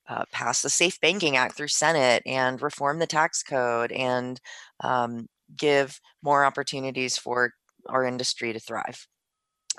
uh, 0.09 0.25
pass 0.33 0.61
the 0.61 0.69
safe 0.69 0.99
banking 0.99 1.37
act 1.37 1.55
through 1.55 1.69
senate 1.69 2.21
and 2.25 2.61
reform 2.61 2.99
the 2.99 3.07
tax 3.07 3.41
code 3.41 3.93
and 3.93 4.41
um, 4.83 5.27
give 5.55 6.01
more 6.21 6.43
opportunities 6.43 7.17
for 7.17 7.53
our 7.85 8.03
industry 8.03 8.51
to 8.51 8.59
thrive 8.59 9.07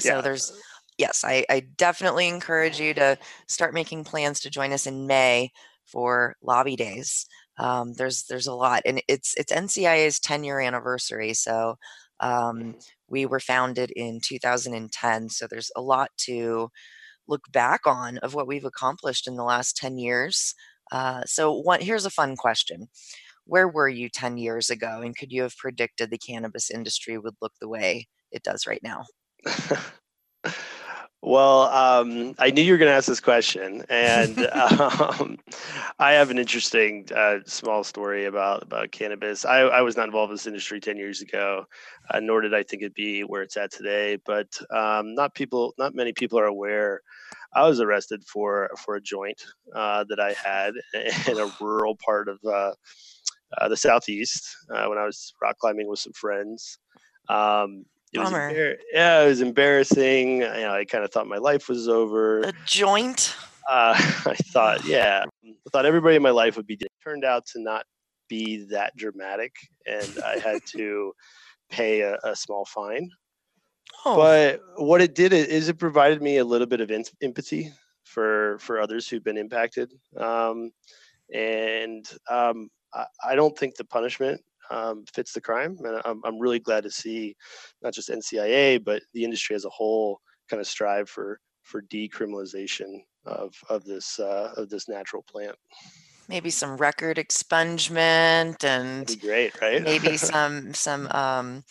so 0.01 0.15
yeah. 0.15 0.21
there's 0.23 0.59
yes, 0.99 1.25
I, 1.25 1.45
I 1.51 1.61
definitely 1.61 2.29
encourage 2.29 2.81
you 2.81 2.95
to 2.95 3.19
start 3.47 3.75
making 3.75 4.05
plans 4.05 4.41
to 4.41 4.51
join 4.51 4.73
us 4.73 4.87
in 4.87 5.07
May 5.07 5.53
for 5.87 6.37
lobby 6.43 6.77
days. 6.77 7.27
Um, 7.59 7.95
there's 7.95 8.25
there's 8.25 8.47
a 8.47 8.55
lot, 8.55 8.83
and 8.87 9.03
it's 9.09 9.35
it's 9.37 9.53
NCIA's 9.53 10.21
10 10.21 10.45
year 10.45 10.61
anniversary. 10.61 11.35
So 11.35 11.77
um, 12.21 12.77
we 13.09 13.27
were 13.27 13.41
founded 13.41 13.91
in 13.93 14.21
2010. 14.23 15.29
So 15.31 15.47
there's 15.49 15.71
a 15.77 15.83
lot 15.83 16.11
to 16.27 16.71
look 17.29 17.43
back 17.53 17.83
on 17.87 18.19
of 18.19 18.35
what 18.35 18.49
we've 18.49 18.65
accomplished 18.65 19.27
in 19.29 19.37
the 19.37 19.45
last 19.45 19.77
10 19.77 19.99
years. 19.99 20.55
Uh, 20.93 21.23
so 21.27 21.53
one, 21.53 21.81
here's 21.81 22.07
a 22.07 22.11
fun 22.11 22.37
question. 22.37 22.89
Where 23.47 23.69
were 23.69 23.89
you 23.89 24.09
10 24.11 24.39
years 24.39 24.71
ago? 24.71 25.01
And 25.03 25.17
could 25.17 25.33
you 25.33 25.43
have 25.43 25.57
predicted 25.57 26.11
the 26.11 26.19
cannabis 26.19 26.71
industry 26.71 27.19
would 27.19 27.37
look 27.43 27.55
the 27.61 27.69
way 27.69 28.09
it 28.33 28.43
does 28.45 28.67
right 28.67 28.83
now? 28.83 29.05
Well, 31.21 31.63
um, 31.63 32.37
I 32.39 32.51
knew 32.51 32.63
you 32.63 32.73
were 32.73 32.79
going 32.79 32.91
to 32.91 32.97
ask 32.97 33.09
this 33.09 33.19
question, 33.19 33.85
and 33.89 34.39
um, 34.53 35.37
I 35.99 36.13
have 36.13 36.31
an 36.31 36.39
interesting 36.39 37.09
uh, 37.15 37.39
small 37.45 37.83
story 37.83 38.27
about 38.27 38.63
about 38.63 38.93
cannabis. 38.93 39.45
I, 39.45 39.63
I, 39.63 39.83
was 39.83 39.97
not 39.97 40.07
involved 40.07 40.31
in 40.31 40.37
this 40.37 40.47
industry 40.47 40.79
ten 40.79 40.97
years 40.97 41.21
ago, 41.21 41.65
uh, 42.11 42.21
nor 42.21 42.41
did 42.41 42.55
I 42.55 42.63
think 42.63 42.83
it'd 42.83 42.95
be 42.95 43.23
where 43.23 43.43
it's 43.43 43.57
at 43.57 43.73
today. 43.73 44.19
But 44.25 44.47
um, 44.71 45.17
not 45.17 45.35
people, 45.35 45.75
not 45.77 45.93
many 45.93 46.13
people 46.13 46.39
are 46.39 46.47
aware. 46.47 47.01
I 47.53 47.67
was 47.67 47.81
arrested 47.81 48.23
for 48.25 48.71
for 48.79 48.95
a 48.95 49.01
joint 49.01 49.43
uh, 49.75 50.05
that 50.09 50.21
I 50.21 50.35
had 50.35 50.75
in 51.27 51.39
a 51.39 51.51
rural 51.61 51.97
part 51.97 52.29
of 52.29 52.39
uh, 52.47 52.73
uh, 53.61 53.69
the 53.69 53.77
southeast 53.77 54.57
uh, 54.73 54.87
when 54.87 54.99
I 54.99 55.05
was 55.05 55.35
rock 55.43 55.59
climbing 55.59 55.89
with 55.89 55.99
some 55.99 56.13
friends. 56.13 56.79
Um, 57.29 57.87
it 58.13 58.19
was 58.19 58.31
Bummer. 58.31 58.53
embar- 58.53 58.77
yeah, 58.93 59.23
it 59.23 59.29
was 59.29 59.41
embarrassing. 59.41 60.39
You 60.43 60.49
know, 60.49 60.73
I 60.73 60.85
kind 60.85 61.05
of 61.05 61.11
thought 61.13 61.27
my 61.27 61.39
life 61.39 61.69
was 61.69 61.89
over. 61.89 62.41
A 62.41 62.53
joint. 62.65 63.35
Uh, 63.69 63.95
I 64.27 64.35
thought, 64.53 64.85
yeah, 64.87 65.25
I 65.45 65.53
thought 65.73 65.87
everybody 65.87 66.17
in 66.17 66.23
my 66.23 66.31
life 66.31 66.57
would 66.57 66.67
be 66.67 66.77
dead. 66.77 66.89
Turned 67.05 67.25
out 67.25 67.47
to 67.53 67.61
not 67.61 67.85
be 68.29 68.67
that 68.71 68.97
dramatic, 68.97 69.55
and 69.87 70.19
I 70.25 70.39
had 70.39 70.61
to 70.73 71.13
pay 71.71 72.01
a, 72.01 72.19
a 72.25 72.35
small 72.37 72.65
fine. 72.65 73.11
Oh, 74.05 74.17
But 74.17 74.61
what 74.77 75.01
it 75.01 75.15
did 75.15 75.33
is 75.33 75.69
it 75.69 75.79
provided 75.79 76.23
me 76.23 76.37
a 76.37 76.45
little 76.45 76.67
bit 76.67 76.81
of 76.81 76.91
em- 76.91 77.05
empathy 77.23 77.73
for 78.05 78.59
for 78.61 78.81
others 78.81 79.09
who've 79.09 79.25
been 79.25 79.37
impacted, 79.39 79.93
um, 80.17 80.71
and 81.35 82.09
um, 82.31 82.71
I, 82.95 83.05
I 83.25 83.35
don't 83.35 83.57
think 83.59 83.77
the 83.77 83.85
punishment 83.85 84.41
um, 84.71 85.05
fits 85.13 85.33
the 85.33 85.41
crime. 85.41 85.77
And 85.85 86.01
I'm 86.05 86.21
I'm 86.25 86.39
really 86.39 86.59
glad 86.59 86.85
to 86.85 86.91
see 86.91 87.37
not 87.83 87.93
just 87.93 88.09
NCIA 88.09 88.85
but 88.85 89.03
the 89.15 89.25
industry 89.25 89.57
as 89.57 89.65
a 89.65 89.71
whole 89.71 90.21
kind 90.49 90.61
of 90.61 90.67
strive 90.67 91.09
for 91.09 91.41
for 91.63 91.83
decriminalization 91.83 93.03
of 93.27 93.55
of 93.69 93.85
this 93.85 94.19
uh, 94.19 94.53
of 94.57 94.69
this 94.71 94.89
natural 94.89 95.23
plant. 95.31 95.57
maybe 96.29 96.51
some 96.51 96.77
record 96.77 97.17
expungement 97.17 98.63
and 98.65 99.21
great, 99.21 99.59
right? 99.61 99.83
maybe 99.83 100.17
some 100.33 100.73
some 100.75 101.09
um 101.09 101.65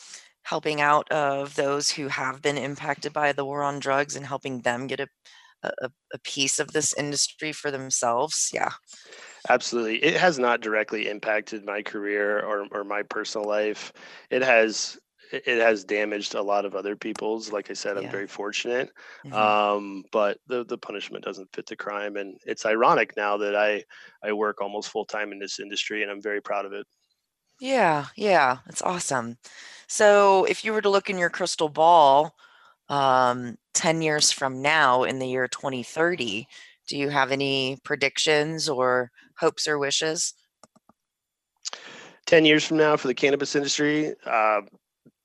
helping 0.43 0.79
out 0.79 1.11
of 1.11 1.55
those 1.55 1.91
who 1.91 2.07
have 2.07 2.41
been 2.41 2.57
impacted 2.57 3.11
by 3.11 3.33
the 3.33 3.43
war 3.43 3.63
on 3.63 3.79
drugs 3.79 4.15
and 4.15 4.25
helping 4.25 4.61
them 4.61 4.87
get 4.87 4.99
a 4.99 5.07
a, 5.63 5.89
a 6.13 6.19
piece 6.19 6.59
of 6.59 6.71
this 6.71 6.93
industry 6.93 7.51
for 7.51 7.71
themselves 7.71 8.51
yeah 8.53 8.71
Absolutely. 9.49 10.03
It 10.03 10.15
has 10.17 10.37
not 10.39 10.61
directly 10.61 11.07
impacted 11.07 11.63
my 11.65 11.81
career 11.81 12.39
or, 12.43 12.67
or 12.71 12.83
my 12.83 13.03
personal 13.03 13.47
life. 13.47 13.93
It 14.29 14.41
has 14.41 14.99
it 15.31 15.59
has 15.61 15.83
damaged 15.83 16.35
a 16.35 16.41
lot 16.41 16.63
of 16.65 16.73
other 16.75 16.95
people's. 16.95 17.51
Like 17.51 17.69
I 17.69 17.73
said, 17.73 17.97
I'm 17.97 18.07
Yeah. 18.07 18.09
very 18.09 18.27
fortunate. 18.27 18.89
Mhm. 19.23 19.57
Um, 19.57 20.03
but 20.11 20.39
the 20.47 20.65
the 20.65 20.77
punishment 20.77 21.23
doesn't 21.23 21.53
fit 21.53 21.65
the 21.65 21.75
crime. 21.75 22.15
And 22.17 22.37
it's 22.45 22.65
ironic 22.65 23.15
now 23.17 23.37
that 23.37 23.55
I 23.55 23.83
I 24.23 24.33
work 24.33 24.61
almost 24.61 24.89
full 24.89 25.05
time 25.05 25.31
in 25.31 25.39
this 25.39 25.59
industry 25.59 26.01
and 26.01 26.11
I'm 26.11 26.21
very 26.21 26.41
proud 26.41 26.65
of 26.65 26.73
it. 26.73 26.87
yeah 27.59 28.07
yeah 28.15 28.59
it's 28.67 28.81
awesome 28.81 29.37
so 29.87 30.45
if 30.45 30.63
you 30.63 30.71
were 30.73 30.81
to 30.81 30.89
look 30.89 31.09
in 31.09 31.17
your 31.17 31.29
crystal 31.29 31.69
ball 31.69 32.35
um 32.89 33.57
10 33.73 34.01
years 34.01 34.31
from 34.31 34.61
now 34.61 35.03
in 35.03 35.19
the 35.19 35.27
year 35.27 35.47
2030 35.47 36.47
do 36.87 36.97
you 36.97 37.09
have 37.09 37.31
any 37.31 37.77
predictions 37.83 38.69
or 38.69 39.11
hopes 39.39 39.67
or 39.67 39.77
wishes? 39.77 40.33
10 42.25 42.45
years 42.45 42.65
from 42.65 42.77
now 42.77 42.97
for 42.97 43.07
the 43.07 43.13
cannabis 43.13 43.55
industry 43.55 44.13
uh, 44.25 44.61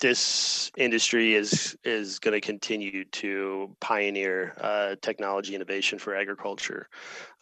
this 0.01 0.71
industry 0.77 1.35
is 1.35 1.77
is 1.85 2.19
going 2.19 2.35
to 2.35 2.41
continue 2.41 3.05
to 3.07 3.75
pioneer 3.81 4.55
uh, 4.61 4.97
technology 5.03 5.55
innovation 5.55 5.99
for 5.99 6.15
agriculture. 6.17 6.89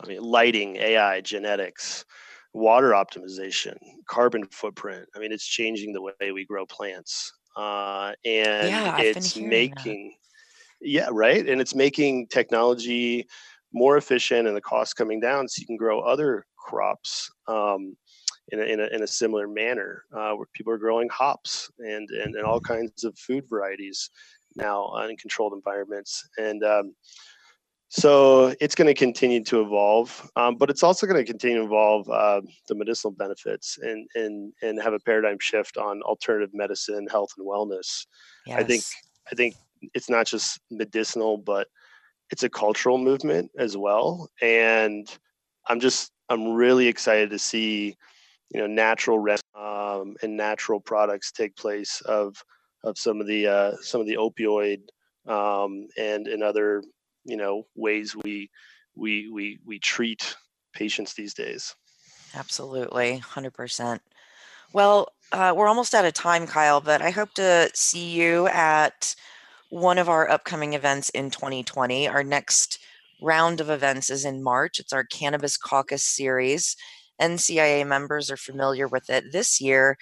I 0.02 0.06
mean 0.06 0.22
lighting 0.22 0.76
ai 0.76 1.20
genetics 1.22 2.04
water 2.52 2.90
optimization 2.90 3.76
carbon 4.08 4.46
footprint. 4.52 5.08
I 5.14 5.18
mean 5.20 5.32
it's 5.32 5.46
changing 5.46 5.92
the 5.92 6.02
way 6.02 6.32
we 6.32 6.44
grow 6.46 6.66
plants 6.66 7.32
uh, 7.56 8.12
and 8.24 8.68
Yeah, 8.68 9.00
it's 9.00 9.36
hearing 9.36 9.74
that. 9.74 9.98
making 9.98 10.14
yeah 10.80 11.08
right? 11.12 11.46
And 11.48 11.60
it's 11.60 11.74
making 11.74 12.28
technology 12.28 13.26
more 13.72 13.96
efficient 13.96 14.48
and 14.48 14.56
the 14.56 14.60
cost 14.60 14.96
coming 14.96 15.20
down 15.20 15.48
so 15.48 15.60
you 15.60 15.66
can 15.66 15.76
grow 15.76 16.00
other 16.00 16.44
crops 16.60 17.30
um, 17.48 17.96
in 18.48 18.60
a, 18.60 18.62
in 18.64 18.80
a, 18.80 18.86
in 18.86 19.02
a 19.02 19.06
similar 19.06 19.48
manner 19.48 20.04
uh, 20.16 20.32
where 20.32 20.46
people 20.54 20.72
are 20.72 20.78
growing 20.78 21.08
hops 21.08 21.70
and, 21.78 22.08
and, 22.10 22.34
and 22.34 22.44
all 22.44 22.60
kinds 22.60 23.04
of 23.04 23.16
food 23.18 23.44
varieties 23.48 24.10
now 24.56 24.94
in 25.08 25.16
controlled 25.16 25.52
environments. 25.52 26.28
And 26.38 26.64
um, 26.64 26.94
so 27.88 28.54
it's 28.60 28.74
going 28.74 28.86
to 28.86 28.94
continue 28.94 29.42
to 29.44 29.62
evolve 29.62 30.30
um, 30.36 30.56
but 30.56 30.70
it's 30.70 30.82
also 30.82 31.06
going 31.06 31.24
to 31.24 31.30
continue 31.30 31.58
to 31.58 31.64
evolve 31.64 32.08
uh, 32.08 32.40
the 32.68 32.74
medicinal 32.74 33.12
benefits 33.12 33.78
and, 33.82 34.08
and, 34.14 34.52
and 34.62 34.80
have 34.80 34.92
a 34.92 35.00
paradigm 35.00 35.38
shift 35.40 35.76
on 35.76 36.02
alternative 36.02 36.50
medicine 36.52 37.06
health 37.10 37.30
and 37.36 37.46
wellness. 37.46 38.06
I 38.56 38.62
think 38.62 38.82
I 39.30 39.34
think 39.34 39.54
it's 39.94 40.10
not 40.10 40.26
just 40.26 40.60
medicinal, 40.70 41.38
but 41.38 41.68
it's 42.30 42.42
a 42.42 42.48
cultural 42.48 42.98
movement 42.98 43.50
as 43.58 43.76
well. 43.76 44.30
And 44.40 45.08
I'm 45.70 45.78
just 45.78 46.10
I'm 46.28 46.54
really 46.54 46.88
excited 46.88 47.30
to 47.30 47.38
see 47.38 47.96
you 48.52 48.60
know 48.60 48.66
natural 48.66 49.20
rest 49.20 49.44
um, 49.54 50.16
and 50.22 50.36
natural 50.36 50.80
products 50.80 51.30
take 51.30 51.54
place 51.56 52.00
of 52.02 52.42
of 52.82 52.98
some 52.98 53.20
of 53.20 53.28
the 53.28 53.46
uh, 53.46 53.72
some 53.80 54.00
of 54.00 54.06
the 54.08 54.16
opioid 54.16 54.80
um, 55.28 55.86
and 55.96 56.26
and 56.26 56.42
other 56.42 56.82
you 57.24 57.36
know 57.36 57.66
ways 57.76 58.16
we 58.16 58.50
we 58.96 59.30
we 59.30 59.58
we 59.64 59.78
treat 59.78 60.34
patients 60.72 61.14
these 61.14 61.34
days. 61.34 61.74
Absolutely, 62.34 63.20
100%. 63.24 63.98
Well, 64.72 65.08
uh, 65.32 65.52
we're 65.56 65.66
almost 65.66 65.96
out 65.96 66.04
of 66.04 66.14
time, 66.14 66.46
Kyle, 66.46 66.80
but 66.80 67.02
I 67.02 67.10
hope 67.10 67.34
to 67.34 67.68
see 67.74 68.10
you 68.10 68.46
at 68.46 69.16
one 69.68 69.98
of 69.98 70.08
our 70.08 70.30
upcoming 70.30 70.74
events 70.74 71.08
in 71.10 71.30
2020. 71.30 72.06
Our 72.06 72.22
next 72.22 72.78
round 73.22 73.60
of 73.60 73.70
events 73.70 74.10
is 74.10 74.24
in 74.24 74.42
March. 74.42 74.78
It's 74.78 74.92
our 74.92 75.04
Cannabis 75.04 75.56
Caucus 75.56 76.02
series. 76.02 76.76
NCIA 77.20 77.86
members 77.86 78.30
are 78.30 78.36
familiar 78.36 78.88
with 78.88 79.10
it. 79.10 79.32
This 79.32 79.60
year, 79.60 79.96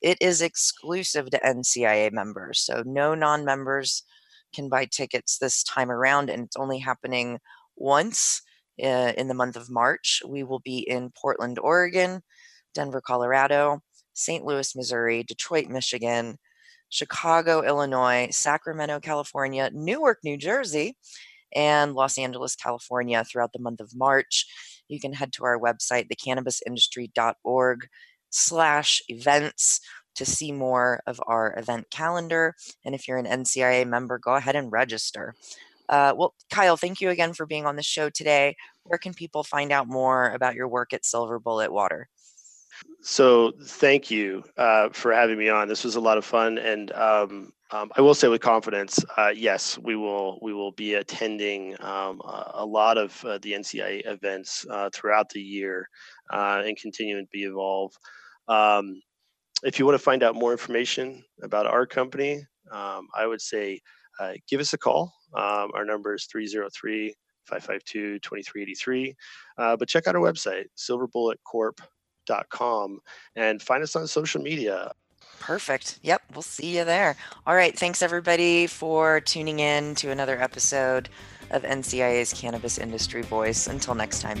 it 0.00 0.18
is 0.20 0.40
exclusive 0.40 1.30
to 1.30 1.40
NCIA 1.40 2.12
members. 2.12 2.60
So 2.60 2.82
no 2.86 3.14
non 3.14 3.44
members 3.44 4.04
can 4.54 4.68
buy 4.68 4.86
tickets 4.86 5.38
this 5.38 5.62
time 5.62 5.90
around, 5.90 6.30
and 6.30 6.44
it's 6.44 6.56
only 6.56 6.78
happening 6.78 7.38
once 7.76 8.42
uh, 8.82 9.12
in 9.16 9.28
the 9.28 9.34
month 9.34 9.56
of 9.56 9.70
March. 9.70 10.22
We 10.26 10.42
will 10.42 10.60
be 10.60 10.78
in 10.78 11.10
Portland, 11.10 11.58
Oregon, 11.58 12.22
Denver, 12.74 13.00
Colorado, 13.00 13.80
St. 14.14 14.44
Louis, 14.44 14.74
Missouri, 14.76 15.22
Detroit, 15.22 15.68
Michigan, 15.68 16.38
Chicago, 16.88 17.62
Illinois, 17.62 18.28
Sacramento, 18.30 19.00
California, 19.00 19.70
Newark, 19.72 20.18
New 20.24 20.36
Jersey, 20.36 20.96
and 21.54 21.94
Los 21.94 22.18
Angeles, 22.18 22.56
California 22.56 23.24
throughout 23.24 23.52
the 23.52 23.58
month 23.58 23.80
of 23.80 23.94
March. 23.94 24.46
You 24.88 25.00
can 25.00 25.12
head 25.12 25.32
to 25.34 25.44
our 25.44 25.58
website, 25.58 26.08
thecannabisindustry.org 26.08 27.86
slash 28.30 29.02
events 29.08 29.80
to 30.14 30.24
see 30.24 30.52
more 30.52 31.02
of 31.06 31.20
our 31.26 31.56
event 31.58 31.86
calendar. 31.90 32.54
And 32.84 32.94
if 32.94 33.06
you're 33.06 33.18
an 33.18 33.26
NCIA 33.26 33.86
member, 33.86 34.18
go 34.18 34.34
ahead 34.34 34.56
and 34.56 34.72
register. 34.72 35.34
Uh, 35.88 36.14
well, 36.16 36.34
Kyle, 36.50 36.76
thank 36.76 37.00
you 37.00 37.10
again 37.10 37.32
for 37.32 37.46
being 37.46 37.66
on 37.66 37.76
the 37.76 37.82
show 37.82 38.10
today. 38.10 38.54
Where 38.84 38.98
can 38.98 39.12
people 39.12 39.42
find 39.42 39.72
out 39.72 39.88
more 39.88 40.30
about 40.30 40.54
your 40.54 40.68
work 40.68 40.92
at 40.92 41.04
Silver 41.04 41.38
Bullet 41.38 41.72
Water? 41.72 42.08
So 43.02 43.52
thank 43.64 44.10
you 44.10 44.44
uh, 44.56 44.90
for 44.90 45.12
having 45.12 45.38
me 45.38 45.48
on. 45.48 45.68
This 45.68 45.84
was 45.84 45.96
a 45.96 46.00
lot 46.00 46.18
of 46.18 46.24
fun, 46.24 46.58
and 46.58 46.92
um, 46.92 47.52
um, 47.72 47.90
I 47.96 48.00
will 48.00 48.14
say 48.14 48.28
with 48.28 48.40
confidence, 48.40 49.02
uh, 49.16 49.32
yes, 49.34 49.78
we 49.78 49.96
will 49.96 50.38
we 50.42 50.52
will 50.52 50.72
be 50.72 50.94
attending 50.94 51.76
um, 51.80 52.20
a, 52.24 52.64
lot 52.64 52.98
of 52.98 53.24
uh, 53.24 53.38
the 53.42 53.52
NCI 53.52 54.02
events 54.06 54.66
uh, 54.68 54.90
throughout 54.92 55.30
the 55.30 55.40
year 55.40 55.88
uh, 56.32 56.62
and 56.64 56.76
continuing 56.76 57.24
to 57.24 57.30
be 57.32 57.44
involved. 57.44 57.96
Um, 58.48 59.00
if 59.62 59.78
you 59.78 59.86
want 59.86 59.94
to 59.94 60.02
find 60.02 60.22
out 60.22 60.34
more 60.34 60.52
information 60.52 61.22
about 61.42 61.66
our 61.66 61.86
company, 61.86 62.44
um, 62.72 63.06
I 63.16 63.26
would 63.26 63.40
say 63.40 63.80
uh, 64.18 64.32
give 64.48 64.60
us 64.60 64.72
a 64.72 64.78
call. 64.78 65.12
Um, 65.36 65.70
our 65.74 65.84
number 65.84 66.14
is 66.14 66.26
303 66.26 67.14
552 67.46 68.18
2383. 68.18 69.14
Uh, 69.58 69.76
But 69.76 69.88
check 69.88 70.08
out 70.08 70.16
our 70.16 70.22
website, 70.22 70.64
silverbulletcorp.com, 70.76 71.86
and 73.36 73.60
find 73.62 73.82
us 73.82 73.96
on 73.96 74.06
social 74.06 74.40
media. 74.42 74.92
Perfect. 75.40 75.98
Yep, 76.02 76.22
we'll 76.34 76.42
see 76.42 76.76
you 76.76 76.84
there. 76.84 77.16
All 77.46 77.54
right. 77.54 77.76
Thanks, 77.76 78.02
everybody, 78.02 78.66
for 78.66 79.20
tuning 79.20 79.58
in 79.58 79.94
to 79.96 80.10
another 80.10 80.40
episode 80.40 81.08
of 81.50 81.62
NCIA's 81.62 82.32
Cannabis 82.34 82.78
Industry 82.78 83.22
Voice. 83.22 83.66
Until 83.66 83.94
next 83.94 84.20
time. 84.20 84.40